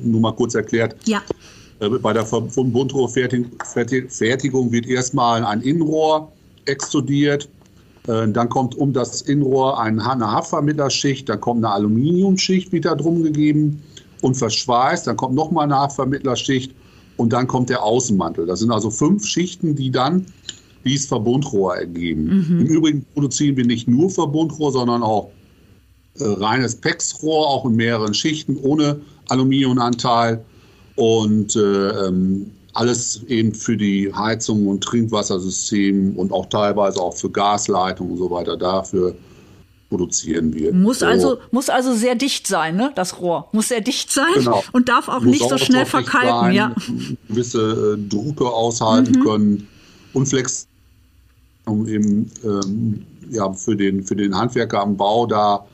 nur 0.04 0.22
mal 0.22 0.34
kurz 0.34 0.56
erklärt. 0.56 0.96
Ja. 1.06 1.22
Äh, 1.80 1.90
bei 1.90 2.14
der 2.14 2.26
Verbundrohrfertigung 2.26 4.72
wird 4.72 4.88
erstmal 4.88 5.46
ein 5.46 5.62
Innenrohr 5.62 6.32
extrudiert. 6.66 7.48
Äh, 8.08 8.28
dann 8.30 8.50
kommt 8.50 8.76
um 8.76 8.94
das 8.94 9.22
Innenrohr 9.22 9.80
eine 9.80 10.04
Haftvermittlerschicht, 10.04 11.30
dann 11.30 11.40
kommt 11.40 11.64
eine 11.64 11.74
Aluminiumschicht 11.74 12.72
wieder 12.72 12.96
drum 12.96 13.24
gegeben 13.24 13.82
und 14.22 14.36
verschweißt. 14.36 15.08
Dann 15.08 15.18
kommt 15.18 15.36
nochmal 15.36 15.66
eine 15.66 15.78
Haftvermittlerschicht 15.78 16.74
und 17.18 17.34
dann 17.34 17.48
kommt 17.48 17.70
der 17.70 17.84
Außenmantel. 17.84 18.46
Das 18.46 18.60
sind 18.60 18.72
also 18.72 18.90
fünf 18.90 19.26
Schichten, 19.26 19.76
die 19.76 19.92
dann 19.92 20.26
dieses 20.88 21.08
Verbundrohr 21.08 21.76
ergeben. 21.78 22.24
Mhm. 22.24 22.60
Im 22.62 22.68
Übrigen 22.68 23.06
produzieren 23.14 23.58
wir 23.58 23.66
nicht 23.66 23.88
nur 23.88 24.10
Verbundrohr, 24.10 24.72
sondern 24.72 25.04
auch 25.04 25.32
äh, 26.20 26.24
reines 26.24 26.76
PEX-Rohr, 26.76 27.48
auch 27.48 27.66
in 27.66 27.76
mehreren 27.76 28.14
Schichten 28.14 28.58
ohne 28.58 29.02
Aluminiumanteil 29.30 30.44
und 30.96 31.56
äh, 31.56 31.60
ähm, 31.60 32.52
alles 32.74 33.24
eben 33.28 33.54
für 33.54 33.76
die 33.76 34.14
Heizung 34.14 34.68
und 34.68 34.84
Trinkwassersystem 34.84 36.16
und 36.16 36.32
auch 36.32 36.48
teilweise 36.48 37.02
auch 37.02 37.16
für 37.16 37.30
Gasleitungen 37.30 38.14
und 38.14 38.18
so 38.20 38.30
weiter. 38.30 38.56
Dafür 38.56 39.16
produzieren 39.90 40.54
wir. 40.54 40.74
Muss, 40.74 41.00
so. 41.00 41.06
also, 41.06 41.38
muss 41.52 41.70
also 41.70 41.94
sehr 41.94 42.16
dicht 42.16 42.46
sein, 42.48 42.76
ne? 42.76 42.92
das 42.96 43.20
Rohr. 43.20 43.48
Muss 43.52 43.70
sehr 43.70 43.82
dicht 43.82 44.12
sein 44.12 44.26
genau. 44.36 44.64
und 44.74 44.90
darf 44.90 45.08
auch 45.08 45.22
muss 45.22 45.40
nicht 45.40 45.50
so 45.50 45.58
schnell 45.58 45.86
verkalken. 45.86 46.30
Sein, 46.30 46.54
ja. 46.54 46.76
Gewisse 47.28 47.98
äh, 47.98 48.10
Drucke 48.10 48.50
aushalten 48.50 49.20
mhm. 49.20 49.24
können 49.24 49.68
und 50.14 50.28
flexibel 50.28 50.67
um 51.68 51.88
eben 51.88 52.32
ähm, 52.44 53.06
ja, 53.30 53.52
für, 53.54 53.76
den, 53.76 54.04
für 54.04 54.16
den 54.16 54.36
Handwerker 54.36 54.82
am 54.82 54.98
Bau 54.98 55.26
da 55.26 55.66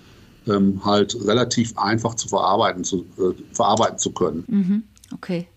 ähm, 0.48 0.82
halt 0.84 1.16
relativ 1.26 1.78
einfach 1.78 2.16
zu 2.16 2.28
verarbeiten 2.28 2.84
zu, 2.84 3.06
äh, 3.18 3.34
verarbeiten 3.54 3.98
zu 3.98 4.12
können. 4.12 4.44
Mhm. 4.48 4.84
Okay. 5.14 5.48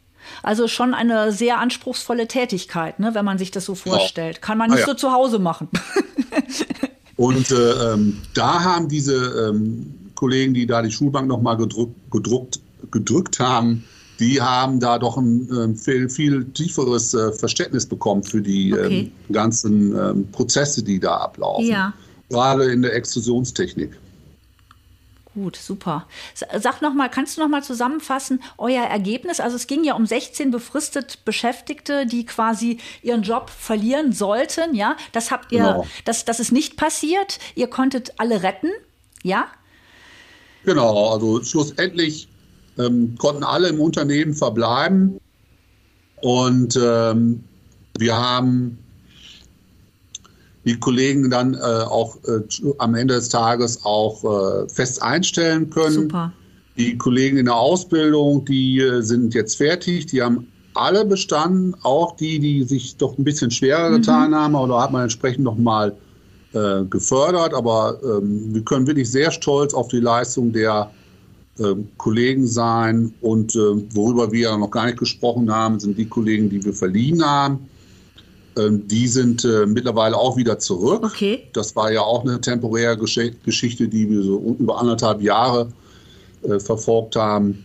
Also 0.43 0.69
schon 0.69 0.93
eine 0.93 1.33
sehr 1.33 1.59
anspruchsvolle 1.59 2.27
Tätigkeit, 2.27 2.99
ne, 2.99 3.15
wenn 3.15 3.25
man 3.25 3.39
sich 3.39 3.51
das 3.51 3.65
so 3.65 3.75
vorstellt. 3.75 4.43
Kann 4.43 4.59
man 4.59 4.71
nicht 4.71 4.79
ah, 4.79 4.81
ja. 4.81 4.87
so 4.87 4.95
zu 4.95 5.13
Hause 5.13 5.39
machen. 5.39 5.69
Und 7.17 7.51
äh, 7.51 7.93
ähm, 7.93 8.19
da 8.35 8.63
haben 8.63 8.89
diese 8.89 9.49
ähm, 9.49 10.11
Kollegen, 10.15 10.53
die 10.53 10.67
da 10.67 10.83
die 10.83 10.91
Schulbank 10.91 11.29
nochmal 11.29 11.57
gedruckt, 11.57 11.95
gedruckt, 12.11 12.61
gedrückt 12.91 13.39
haben, 13.41 13.85
die 14.19 14.41
haben 14.41 14.81
da 14.81 14.99
doch 14.99 15.17
ein 15.17 15.49
äh, 15.51 15.77
viel, 15.77 16.09
viel 16.09 16.45
tieferes 16.53 17.15
äh, 17.15 17.33
Verständnis 17.33 17.87
bekommen 17.87 18.23
für 18.23 18.41
die 18.41 18.73
okay. 18.73 19.13
ähm, 19.29 19.33
ganzen 19.33 19.97
ähm, 19.97 20.31
Prozesse, 20.31 20.83
die 20.83 20.99
da 20.99 21.17
ablaufen. 21.19 21.67
Ja. 21.67 21.93
Gerade 22.29 22.73
in 22.73 22.83
der 22.83 22.95
Extrusionstechnik. 22.95 23.97
Gut, 25.37 25.57
super. 25.57 26.07
Sag 26.35 26.81
noch 26.81 26.95
mal, 26.95 27.11
kannst 27.11 27.37
du 27.37 27.43
noch 27.43 27.49
mal 27.49 27.63
zusammenfassen 27.63 28.43
euer 28.57 28.85
Ergebnis? 28.85 29.39
Also 29.39 29.57
es 29.57 29.67
ging 29.67 29.85
ja 29.85 29.95
um 29.95 30.07
16 30.07 30.51
befristet 30.51 31.27
Beschäftigte, 31.27 32.07
die 32.07 32.25
quasi 32.25 32.79
ihren 33.03 33.21
Job 33.21 33.51
verlieren 33.51 34.13
sollten. 34.13 34.75
Ja, 34.75 34.97
das 35.13 35.31
habt 35.31 35.53
ihr, 35.53 35.59
genau. 35.59 35.87
das, 36.07 36.25
das 36.25 36.41
ist 36.41 36.53
nicht 36.53 36.79
passiert. 36.79 37.39
Ihr 37.55 37.69
konntet 37.69 38.15
alle 38.17 38.43
retten, 38.43 38.71
ja? 39.23 39.47
Genau. 40.65 41.13
Also 41.13 41.45
schlussendlich 41.45 42.29
ähm, 42.79 43.15
konnten 43.19 43.45
alle 43.45 43.69
im 43.69 43.81
Unternehmen 43.81 44.35
verbleiben 44.35 45.19
und 46.23 46.79
ähm, 46.83 47.45
wir 47.99 48.17
haben 48.17 48.79
die 50.65 50.79
Kollegen 50.79 51.31
dann 51.31 51.55
äh, 51.55 51.59
auch 51.59 52.17
äh, 52.25 52.41
am 52.79 52.95
Ende 52.95 53.15
des 53.15 53.29
Tages 53.29 53.85
auch 53.85 54.25
äh, 54.25 54.69
fest 54.69 55.01
einstellen 55.01 55.71
können. 55.71 55.95
Super. 55.95 56.33
Die 56.77 56.99
Kollegen 56.99 57.39
in 57.39 57.47
der 57.47 57.55
Ausbildung, 57.55 58.45
die 58.45 58.81
äh, 58.81 59.01
sind 59.01 59.33
jetzt 59.35 59.57
fertig, 59.57 60.07
die 60.07 60.23
haben 60.23 60.49
alle 60.75 61.05
bestanden, 61.05 61.75
auch 61.83 62.17
die, 62.17 62.39
die 62.39 62.65
sich 62.65 62.97
doch 62.97 63.17
ein 63.17 63.25
bisschen 63.25 63.51
schwerer 63.51 63.91
mhm. 63.91 63.95
getan 63.97 64.35
haben, 64.35 64.55
oder 64.55 64.83
hat 64.83 64.93
man 64.93 65.03
entsprechend 65.03 65.45
nochmal 65.45 65.97
äh, 66.53 66.85
gefördert. 66.85 67.55
Aber 67.55 67.99
ähm, 68.03 68.53
wir 68.53 68.63
können 68.63 68.87
wirklich 68.87 69.11
sehr 69.11 69.31
stolz 69.31 69.73
auf 69.73 69.89
die 69.89 70.01
Leistung 70.01 70.53
der 70.53 70.91
Kollegen 71.97 72.47
sein. 72.47 73.15
Und 73.21 73.55
äh, 73.55 73.95
worüber 73.95 74.33
wir 74.33 74.57
noch 74.57 74.71
gar 74.71 74.87
nicht 74.87 74.99
gesprochen 74.99 75.51
haben, 75.51 75.81
sind 75.81 75.99
die 75.99 76.07
Kollegen, 76.07 76.51
die 76.51 76.65
wir 76.65 76.73
verliehen 76.73 77.25
haben. 77.25 77.69
Ähm, 78.57 78.87
die 78.89 79.09
sind 79.09 79.45
äh, 79.45 79.67
mittlerweile 79.67 80.17
auch 80.17 80.37
wieder 80.37 80.59
zurück. 80.59 81.05
Okay. 81.05 81.45
Das 81.53 81.77
war 81.77 81.93
ja 81.93 82.01
auch 82.01 82.25
eine 82.25 82.41
temporäre 82.41 82.97
Gesch 82.97 83.19
Geschichte, 83.45 83.89
die 83.89 84.09
wir 84.11 84.23
so 84.23 84.57
über 84.59 84.81
anderthalb 84.81 85.23
Jahre 85.23 85.69
äh, 86.43 86.59
verfolgt 86.59 87.17
haben. 87.17 87.65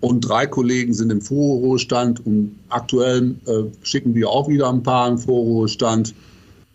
Und 0.00 0.20
drei 0.22 0.46
Kollegen 0.46 0.94
sind 0.94 1.12
im 1.12 1.20
Vorruhestand 1.20 2.24
und 2.24 2.58
aktuell 2.70 3.34
schicken 3.82 4.14
wir 4.14 4.30
auch 4.30 4.48
wieder 4.48 4.70
ein 4.70 4.82
paar 4.82 5.06
im 5.06 5.18
Vorruhestand. 5.18 6.14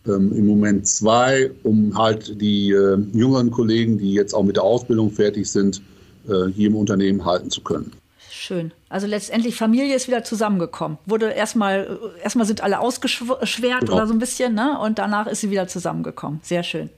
Ähm, 0.08 0.32
Im 0.34 0.46
Moment 0.46 0.88
zwei, 0.88 1.50
um 1.64 1.98
halt 1.98 2.40
die 2.40 2.72
äh, 2.72 2.98
jüngeren 3.14 3.50
Kollegen, 3.50 3.98
die 3.98 4.14
jetzt 4.14 4.34
auch 4.34 4.44
mit 4.44 4.56
der 4.56 4.64
Ausbildung 4.64 5.10
fertig 5.10 5.50
sind, 5.50 5.82
äh, 6.28 6.52
hier 6.52 6.68
im 6.68 6.76
Unternehmen 6.76 7.26
halten 7.26 7.50
zu 7.50 7.62
können. 7.62 7.92
Schön. 8.30 8.72
Also 8.90 9.08
letztendlich 9.08 9.56
Familie 9.56 9.96
ist 9.96 10.08
wieder 10.08 10.24
zusammengekommen. 10.24 10.98
Wurde 11.06 11.32
erstmal, 11.32 11.98
erstmal 12.22 12.46
sind 12.46 12.62
alle 12.62 12.80
ausgeschwert 12.80 13.82
genau. 13.82 13.94
oder 13.96 14.08
so 14.08 14.14
ein 14.14 14.20
bisschen, 14.20 14.54
ne? 14.54 14.78
Und 14.80 15.00
danach 15.00 15.28
ist 15.28 15.42
sie 15.42 15.52
wieder 15.52 15.68
zusammengekommen. 15.68 16.42
Sehr 16.44 16.64
schön. 16.64 16.90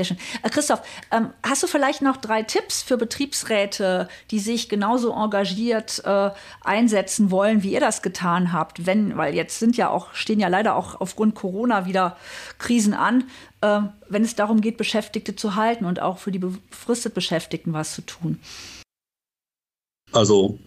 Sehr 0.00 0.16
schön. 0.16 0.16
Äh, 0.42 0.48
Christoph, 0.48 0.80
ähm, 1.10 1.28
hast 1.42 1.62
du 1.62 1.66
vielleicht 1.66 2.00
noch 2.00 2.16
drei 2.16 2.42
Tipps 2.42 2.80
für 2.80 2.96
Betriebsräte, 2.96 4.08
die 4.30 4.38
sich 4.38 4.70
genauso 4.70 5.12
engagiert 5.12 6.02
äh, 6.06 6.30
einsetzen 6.62 7.30
wollen, 7.30 7.62
wie 7.62 7.74
ihr 7.74 7.80
das 7.80 8.00
getan 8.00 8.50
habt? 8.50 8.86
Wenn, 8.86 9.18
weil 9.18 9.34
jetzt 9.34 9.58
sind 9.58 9.76
ja 9.76 9.90
auch, 9.90 10.14
stehen 10.14 10.40
ja 10.40 10.48
leider 10.48 10.74
auch 10.74 10.98
aufgrund 11.02 11.34
Corona 11.34 11.84
wieder 11.84 12.16
Krisen 12.56 12.94
an, 12.94 13.24
äh, 13.60 13.82
wenn 14.08 14.24
es 14.24 14.34
darum 14.34 14.62
geht, 14.62 14.78
Beschäftigte 14.78 15.36
zu 15.36 15.54
halten 15.54 15.84
und 15.84 16.00
auch 16.00 16.16
für 16.16 16.32
die 16.32 16.38
befristet 16.38 17.12
Beschäftigten 17.12 17.74
was 17.74 17.94
zu 17.94 18.00
tun. 18.00 18.38
Also 20.12 20.58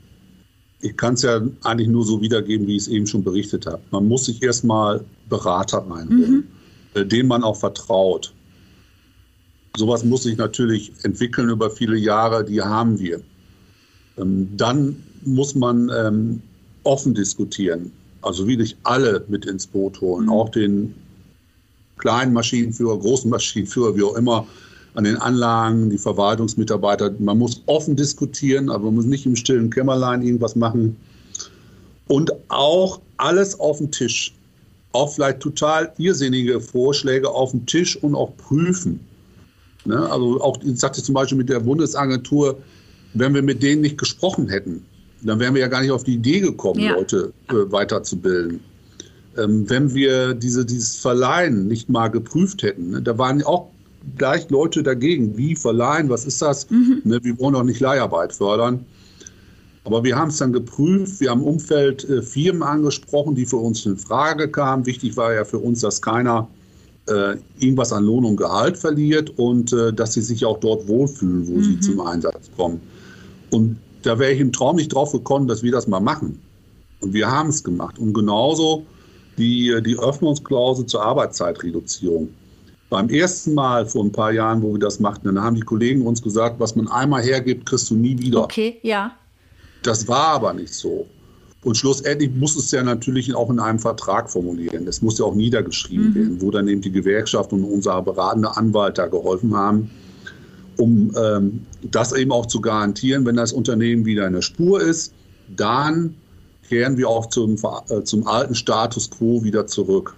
ich 0.79 0.95
kann 0.95 1.15
es 1.15 1.23
ja 1.23 1.41
eigentlich 1.63 1.87
nur 1.87 2.05
so 2.05 2.21
wiedergeben, 2.21 2.67
wie 2.67 2.75
ich 2.75 2.83
es 2.83 2.87
eben 2.87 3.07
schon 3.07 3.23
berichtet 3.23 3.65
habe. 3.65 3.81
Man 3.89 4.07
muss 4.07 4.25
sich 4.25 4.43
erstmal 4.43 5.03
Berater 5.27 5.79
reinholen, 5.79 6.47
mhm. 6.93 7.09
denen 7.09 7.27
man 7.27 7.43
auch 7.43 7.55
vertraut. 7.55 8.31
Sowas 9.75 10.03
muss 10.03 10.23
sich 10.23 10.37
natürlich 10.37 10.91
entwickeln 11.01 11.49
über 11.49 11.69
viele 11.71 11.97
Jahre, 11.97 12.45
die 12.45 12.61
haben 12.61 12.99
wir. 12.99 13.21
Ähm, 14.19 14.47
dann 14.55 15.01
muss 15.23 15.55
man 15.55 15.89
ähm, 15.89 16.41
offen 16.83 17.15
diskutieren, 17.15 17.91
also 18.21 18.47
wirklich 18.47 18.77
alle 18.83 19.25
mit 19.29 19.45
ins 19.45 19.65
Boot 19.65 19.99
holen, 19.99 20.25
mhm. 20.25 20.31
auch 20.31 20.49
den 20.49 20.93
kleinen 21.97 22.33
Maschinenführer, 22.33 22.99
großen 22.99 23.31
Maschinenführer, 23.31 23.95
wie 23.95 24.03
auch 24.03 24.15
immer, 24.15 24.45
an 24.93 25.05
den 25.05 25.17
Anlagen, 25.17 25.89
die 25.89 25.97
Verwaltungsmitarbeiter. 25.97 27.11
Man 27.17 27.39
muss 27.39 27.63
offen 27.65 27.95
diskutieren, 27.95 28.69
aber 28.69 28.85
man 28.85 28.95
muss 28.95 29.05
nicht 29.05 29.25
im 29.25 29.35
stillen 29.35 29.71
Kämmerlein 29.71 30.21
irgendwas 30.21 30.55
machen. 30.55 30.95
Und 32.07 32.31
auch 32.49 33.01
alles 33.17 33.59
auf 33.59 33.79
den 33.79 33.89
Tisch. 33.89 34.35
Auch 34.91 35.11
vielleicht 35.11 35.39
total 35.39 35.91
irrsinnige 35.97 36.61
Vorschläge 36.61 37.27
auf 37.27 37.51
den 37.51 37.65
Tisch 37.65 37.97
und 38.03 38.13
auch 38.13 38.37
prüfen. 38.37 38.99
Ne? 39.85 39.99
Also 40.11 40.41
auch, 40.41 40.57
ich 40.63 40.79
sagte 40.79 41.03
zum 41.03 41.15
Beispiel 41.15 41.37
mit 41.37 41.49
der 41.49 41.59
Bundesagentur, 41.59 42.57
wenn 43.13 43.33
wir 43.33 43.41
mit 43.41 43.61
denen 43.61 43.81
nicht 43.81 43.97
gesprochen 43.97 44.49
hätten, 44.49 44.85
dann 45.21 45.39
wären 45.39 45.53
wir 45.53 45.61
ja 45.61 45.67
gar 45.67 45.81
nicht 45.81 45.91
auf 45.91 46.03
die 46.03 46.15
Idee 46.15 46.39
gekommen, 46.39 46.79
ja. 46.79 46.93
Leute 46.93 47.31
äh, 47.49 47.71
weiterzubilden. 47.71 48.59
Ähm, 49.37 49.69
wenn 49.69 49.93
wir 49.93 50.33
diese, 50.33 50.65
dieses 50.65 50.97
Verleihen 50.97 51.67
nicht 51.67 51.89
mal 51.89 52.09
geprüft 52.09 52.63
hätten, 52.63 52.91
ne? 52.91 53.01
da 53.01 53.17
waren 53.17 53.41
auch 53.43 53.69
gleich 54.17 54.49
Leute 54.49 54.83
dagegen. 54.83 55.37
Wie 55.37 55.55
verleihen, 55.55 56.09
was 56.09 56.25
ist 56.25 56.41
das? 56.41 56.69
Mhm. 56.69 57.01
Ne, 57.03 57.23
wir 57.23 57.39
wollen 57.39 57.53
doch 57.53 57.63
nicht 57.63 57.79
Leiharbeit 57.79 58.33
fördern. 58.33 58.85
Aber 59.85 60.03
wir 60.03 60.15
haben 60.15 60.29
es 60.29 60.37
dann 60.37 60.53
geprüft. 60.53 61.19
Wir 61.19 61.31
haben 61.31 61.41
im 61.41 61.47
Umfeld 61.47 62.07
äh, 62.09 62.21
Firmen 62.21 62.63
angesprochen, 62.63 63.35
die 63.35 63.45
für 63.45 63.57
uns 63.57 63.85
in 63.85 63.97
Frage 63.97 64.47
kamen. 64.49 64.85
Wichtig 64.85 65.17
war 65.17 65.33
ja 65.33 65.45
für 65.45 65.59
uns, 65.59 65.81
dass 65.81 66.01
keiner 66.01 66.47
äh, 67.07 67.35
irgendwas 67.59 67.91
an 67.91 68.05
Lohn 68.05 68.25
und 68.25 68.37
Gehalt 68.37 68.77
verliert 68.77 69.37
und 69.37 69.73
äh, 69.73 69.93
dass 69.93 70.13
sie 70.13 70.21
sich 70.21 70.45
auch 70.45 70.59
dort 70.59 70.87
wohlfühlen, 70.87 71.47
wo 71.47 71.53
mhm. 71.53 71.63
sie 71.63 71.79
zum 71.79 72.01
Einsatz 72.01 72.49
kommen. 72.55 72.81
Und 73.51 73.77
da 74.03 74.19
wäre 74.19 74.31
ich 74.31 74.39
im 74.39 74.51
Traum 74.51 74.77
nicht 74.77 74.93
drauf 74.93 75.11
gekommen, 75.11 75.47
dass 75.47 75.63
wir 75.63 75.71
das 75.71 75.87
mal 75.87 75.99
machen. 75.99 76.39
Und 77.01 77.13
wir 77.13 77.29
haben 77.29 77.49
es 77.49 77.63
gemacht. 77.63 77.99
Und 77.99 78.13
genauso 78.13 78.85
die, 79.37 79.75
die 79.85 79.97
Öffnungsklausel 79.97 80.85
zur 80.85 81.03
Arbeitszeitreduzierung. 81.03 82.29
Beim 82.89 83.09
ersten 83.09 83.53
Mal 83.55 83.85
vor 83.85 84.03
ein 84.03 84.11
paar 84.11 84.31
Jahren, 84.31 84.61
wo 84.61 84.73
wir 84.73 84.79
das 84.79 84.99
machten, 84.99 85.25
dann 85.25 85.41
haben 85.41 85.55
die 85.55 85.61
Kollegen 85.61 86.05
uns 86.05 86.21
gesagt, 86.21 86.59
was 86.59 86.75
man 86.75 86.87
einmal 86.87 87.23
hergibt, 87.23 87.65
kriegst 87.65 87.89
du 87.89 87.95
nie 87.95 88.17
wieder. 88.19 88.43
Okay, 88.43 88.79
ja. 88.83 89.11
Das 89.81 90.07
war 90.07 90.27
aber 90.27 90.53
nicht 90.53 90.73
so. 90.73 91.07
Und 91.63 91.77
schlussendlich 91.77 92.31
muss 92.35 92.55
es 92.55 92.71
ja 92.71 92.83
natürlich 92.83 93.33
auch 93.33 93.49
in 93.49 93.59
einem 93.59 93.79
Vertrag 93.79 94.29
formulieren. 94.29 94.87
Es 94.87 95.01
muss 95.01 95.19
ja 95.19 95.25
auch 95.25 95.35
niedergeschrieben 95.35 96.09
mhm. 96.09 96.15
werden, 96.15 96.41
wo 96.41 96.51
dann 96.51 96.67
eben 96.67 96.81
die 96.81 96.91
Gewerkschaft 96.91 97.53
und 97.53 97.63
unser 97.63 98.01
beratender 98.01 98.57
Anwalt 98.57 98.97
da 98.97 99.07
geholfen 99.07 99.55
haben, 99.55 99.89
um 100.77 101.11
ähm, 101.15 101.65
das 101.81 102.11
eben 102.11 102.31
auch 102.31 102.47
zu 102.47 102.59
garantieren, 102.59 103.25
wenn 103.25 103.35
das 103.35 103.53
Unternehmen 103.53 104.05
wieder 104.05 104.27
in 104.27 104.33
der 104.33 104.41
Spur 104.41 104.81
ist, 104.81 105.13
dann 105.55 106.15
kehren 106.67 106.97
wir 106.97 107.07
auch 107.07 107.27
zum, 107.27 107.55
äh, 107.89 108.03
zum 108.03 108.27
alten 108.27 108.55
Status 108.55 109.09
quo 109.09 109.43
wieder 109.43 109.67
zurück. 109.67 110.15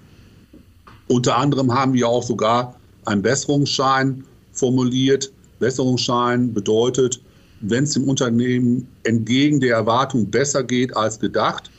Unter 1.08 1.38
anderem 1.38 1.74
haben 1.74 1.94
wir 1.94 2.08
auch 2.08 2.24
sogar 2.24 2.76
einen 3.06 3.22
Besserungsschein 3.22 4.24
formuliert. 4.54 5.32
Besserungsschein 5.60 6.54
bedeutet, 6.54 7.22
wenn 7.62 7.86
es 7.86 7.94
dem 7.94 8.08
Unternehmen 8.08 8.88
entgegen 9.04 9.60
der 9.60 9.76
Erwartung 9.76 10.30
besser 10.30 10.63
geht 10.63 10.96
als 10.96 11.20
gedacht, 11.20 11.70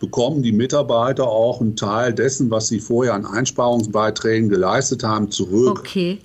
bekommen 0.00 0.42
die 0.42 0.52
Mitarbeiter 0.52 1.26
auch 1.26 1.60
einen 1.60 1.76
Teil 1.76 2.12
dessen, 2.12 2.50
was 2.50 2.68
sie 2.68 2.80
vorher 2.80 3.14
an 3.14 3.24
Einsparungsbeiträgen 3.24 4.48
geleistet 4.48 5.02
haben, 5.02 5.30
zurück. 5.30 5.80
Okay. 5.80 6.18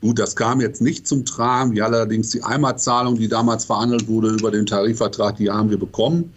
Gut, 0.00 0.18
das 0.18 0.36
kam 0.36 0.60
jetzt 0.60 0.80
nicht 0.80 1.08
zum 1.08 1.24
Tragen, 1.24 1.74
wie 1.74 1.82
allerdings 1.82 2.30
die 2.30 2.42
Einmalzahlung, 2.42 3.16
die 3.16 3.28
damals 3.28 3.64
verhandelt 3.64 4.06
wurde 4.06 4.28
über 4.28 4.50
den 4.50 4.64
Tarifvertrag, 4.64 5.36
die 5.36 5.50
haben 5.50 5.70
wir 5.70 5.78
bekommen. 5.78 6.32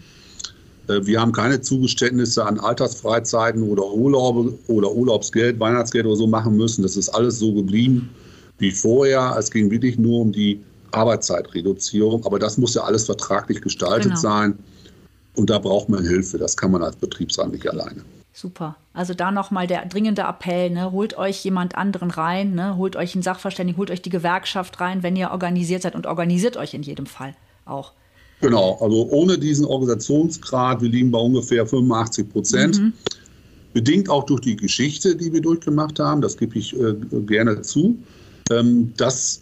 Äh, 0.88 1.06
wir 1.06 1.21
haben 1.21 1.32
keine 1.32 1.62
Zugeständnisse 1.62 2.43
an 2.43 2.60
Altersfreizeiten 2.60 3.63
oder 3.63 3.86
Urlaube 3.86 4.58
oder 4.67 4.91
Urlaubsgeld, 4.91 5.60
Weihnachtsgeld 5.60 6.06
oder 6.06 6.15
so 6.15 6.28
machen 6.28 6.58
müssen. 6.58 6.82
Das 6.82 6.97
ist 6.97 7.10
alles 7.10 7.38
so 7.38 7.54
geblieben 7.54 8.10
wie 8.58 8.71
vorher. 8.71 9.36
Es 9.38 9.52
ging 9.52 9.69
wirklich 9.69 9.97
nur 10.00 10.21
um 10.21 10.32
die 10.32 10.60
Arbeitszeitreduzierung. 10.91 12.25
Aber 12.25 12.39
das 12.39 12.58
muss 12.58 12.73
ja 12.75 12.84
alles 12.84 13.06
vertraglich 13.06 13.62
gestaltet 13.62 14.12
genau. 14.12 14.19
sein. 14.19 14.60
Und 15.36 15.49
da 15.49 15.60
braucht 15.60 15.89
man 15.89 16.06
Hilfe. 16.06 16.38
Das 16.38 16.58
kann 16.58 16.71
man 16.71 16.84
als 16.84 16.95
Betriebsrat 16.95 17.51
nicht 17.51 17.67
alleine. 17.67 18.04
Super. 18.34 18.75
Also 18.93 19.13
da 19.13 19.32
nochmal 19.32 19.67
der 19.67 19.86
dringende 19.86 20.21
Appell, 20.23 20.69
ne? 20.69 20.91
holt 20.91 21.17
euch 21.17 21.43
jemand 21.43 21.75
anderen 21.75 22.12
rein, 22.12 22.56
ne? 22.56 22.77
holt 22.77 22.95
euch 22.95 23.13
einen 23.13 23.23
Sachverständigen, 23.23 23.77
holt 23.77 23.91
euch 23.91 24.01
die 24.01 24.10
Gewerkschaft 24.10 24.80
rein, 24.80 25.04
wenn 25.04 25.15
ihr 25.15 25.32
organisiert 25.32 25.82
seid 25.82 25.95
und 25.95 26.08
organisiert 26.08 26.56
euch 26.58 26.73
in 26.73 26.84
jedem 26.84 27.06
Fall 27.06 27.36
auch. 27.65 27.91
Genau, 28.39 28.77
also 28.82 29.08
ohne 29.12 29.38
diesen 29.38 29.65
Organisationsgrad, 29.65 30.82
wir 30.82 30.89
liegen 30.89 31.12
bei 31.12 31.19
ungefähr 31.19 31.65
85 31.65 32.30
Prozent. 32.30 32.80
Mhm. 32.80 32.93
Bedingt 33.73 34.10
auch 34.10 34.25
durch 34.25 34.41
die 34.41 34.56
Geschichte, 34.56 35.15
die 35.15 35.32
wir 35.32 35.41
durchgemacht 35.41 35.99
haben, 35.99 36.21
das 36.21 36.38
gebe 36.38 36.58
ich 36.58 36.77
äh, 36.77 36.95
gerne 37.25 37.62
zu. 37.62 37.97
Ähm, 38.49 38.93
das 38.97 39.41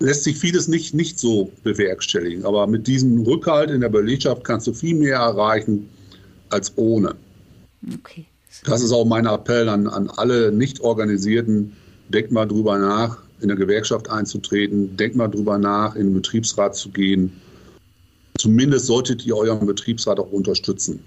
lässt 0.00 0.24
sich 0.24 0.38
vieles 0.38 0.68
nicht, 0.68 0.94
nicht 0.94 1.18
so 1.18 1.50
bewerkstelligen. 1.64 2.44
Aber 2.44 2.66
mit 2.66 2.86
diesem 2.86 3.22
Rückhalt 3.22 3.70
in 3.70 3.80
der 3.80 3.88
Belegschaft 3.88 4.44
kannst 4.44 4.66
du 4.66 4.72
viel 4.72 4.94
mehr 4.94 5.16
erreichen 5.16 5.88
als 6.50 6.72
ohne. 6.76 7.14
Okay. 7.94 8.26
Das 8.64 8.82
ist 8.82 8.92
auch 8.92 9.04
mein 9.04 9.26
Appell 9.26 9.68
an, 9.68 9.86
an 9.86 10.10
alle 10.16 10.52
Nicht-Organisierten. 10.52 11.72
Denkt 12.08 12.32
mal 12.32 12.46
drüber 12.46 12.78
nach, 12.78 13.18
in 13.40 13.48
der 13.48 13.56
Gewerkschaft 13.56 14.08
einzutreten. 14.08 14.96
Denkt 14.96 15.16
mal 15.16 15.28
drüber 15.28 15.58
nach, 15.58 15.94
in 15.94 16.06
den 16.06 16.14
Betriebsrat 16.14 16.74
zu 16.74 16.90
gehen. 16.90 17.32
Zumindest 18.38 18.86
solltet 18.86 19.26
ihr 19.26 19.36
euren 19.36 19.66
Betriebsrat 19.66 20.18
auch 20.18 20.30
unterstützen. 20.30 21.00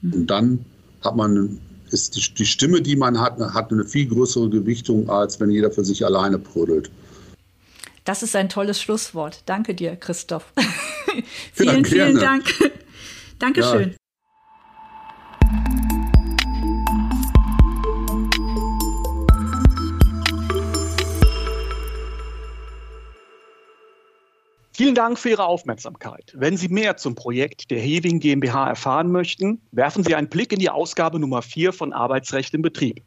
Mhm. 0.00 0.12
Und 0.12 0.26
dann 0.26 0.64
hat 1.00 1.16
man, 1.16 1.58
ist 1.90 2.16
die, 2.16 2.34
die 2.34 2.46
Stimme, 2.46 2.82
die 2.82 2.96
man 2.96 3.20
hat, 3.20 3.38
hat 3.38 3.72
eine 3.72 3.84
viel 3.84 4.06
größere 4.06 4.50
Gewichtung, 4.50 5.08
als 5.08 5.40
wenn 5.40 5.50
jeder 5.50 5.70
für 5.70 5.84
sich 5.84 6.04
alleine 6.04 6.38
prüdelt. 6.38 6.90
Das 8.04 8.22
ist 8.22 8.34
ein 8.34 8.48
tolles 8.48 8.82
Schlusswort. 8.82 9.42
Danke 9.46 9.74
dir, 9.74 9.96
Christoph. 9.96 10.52
vielen, 11.52 11.84
vielen 11.84 12.18
Dank. 12.18 12.44
Dankeschön. 13.38 13.90
Ja. 13.90 13.96
Vielen 24.74 24.94
Dank 24.96 25.18
für 25.18 25.28
Ihre 25.30 25.44
Aufmerksamkeit. 25.44 26.32
Wenn 26.34 26.56
Sie 26.56 26.68
mehr 26.68 26.96
zum 26.96 27.14
Projekt 27.14 27.70
der 27.70 27.78
Heving 27.78 28.18
GmbH 28.18 28.68
erfahren 28.68 29.12
möchten, 29.12 29.60
werfen 29.70 30.02
Sie 30.02 30.14
einen 30.16 30.28
Blick 30.28 30.52
in 30.52 30.58
die 30.58 30.70
Ausgabe 30.70 31.20
Nummer 31.20 31.42
4 31.42 31.72
von 31.72 31.92
Arbeitsrecht 31.92 32.52
im 32.54 32.62
Betrieb. 32.62 33.04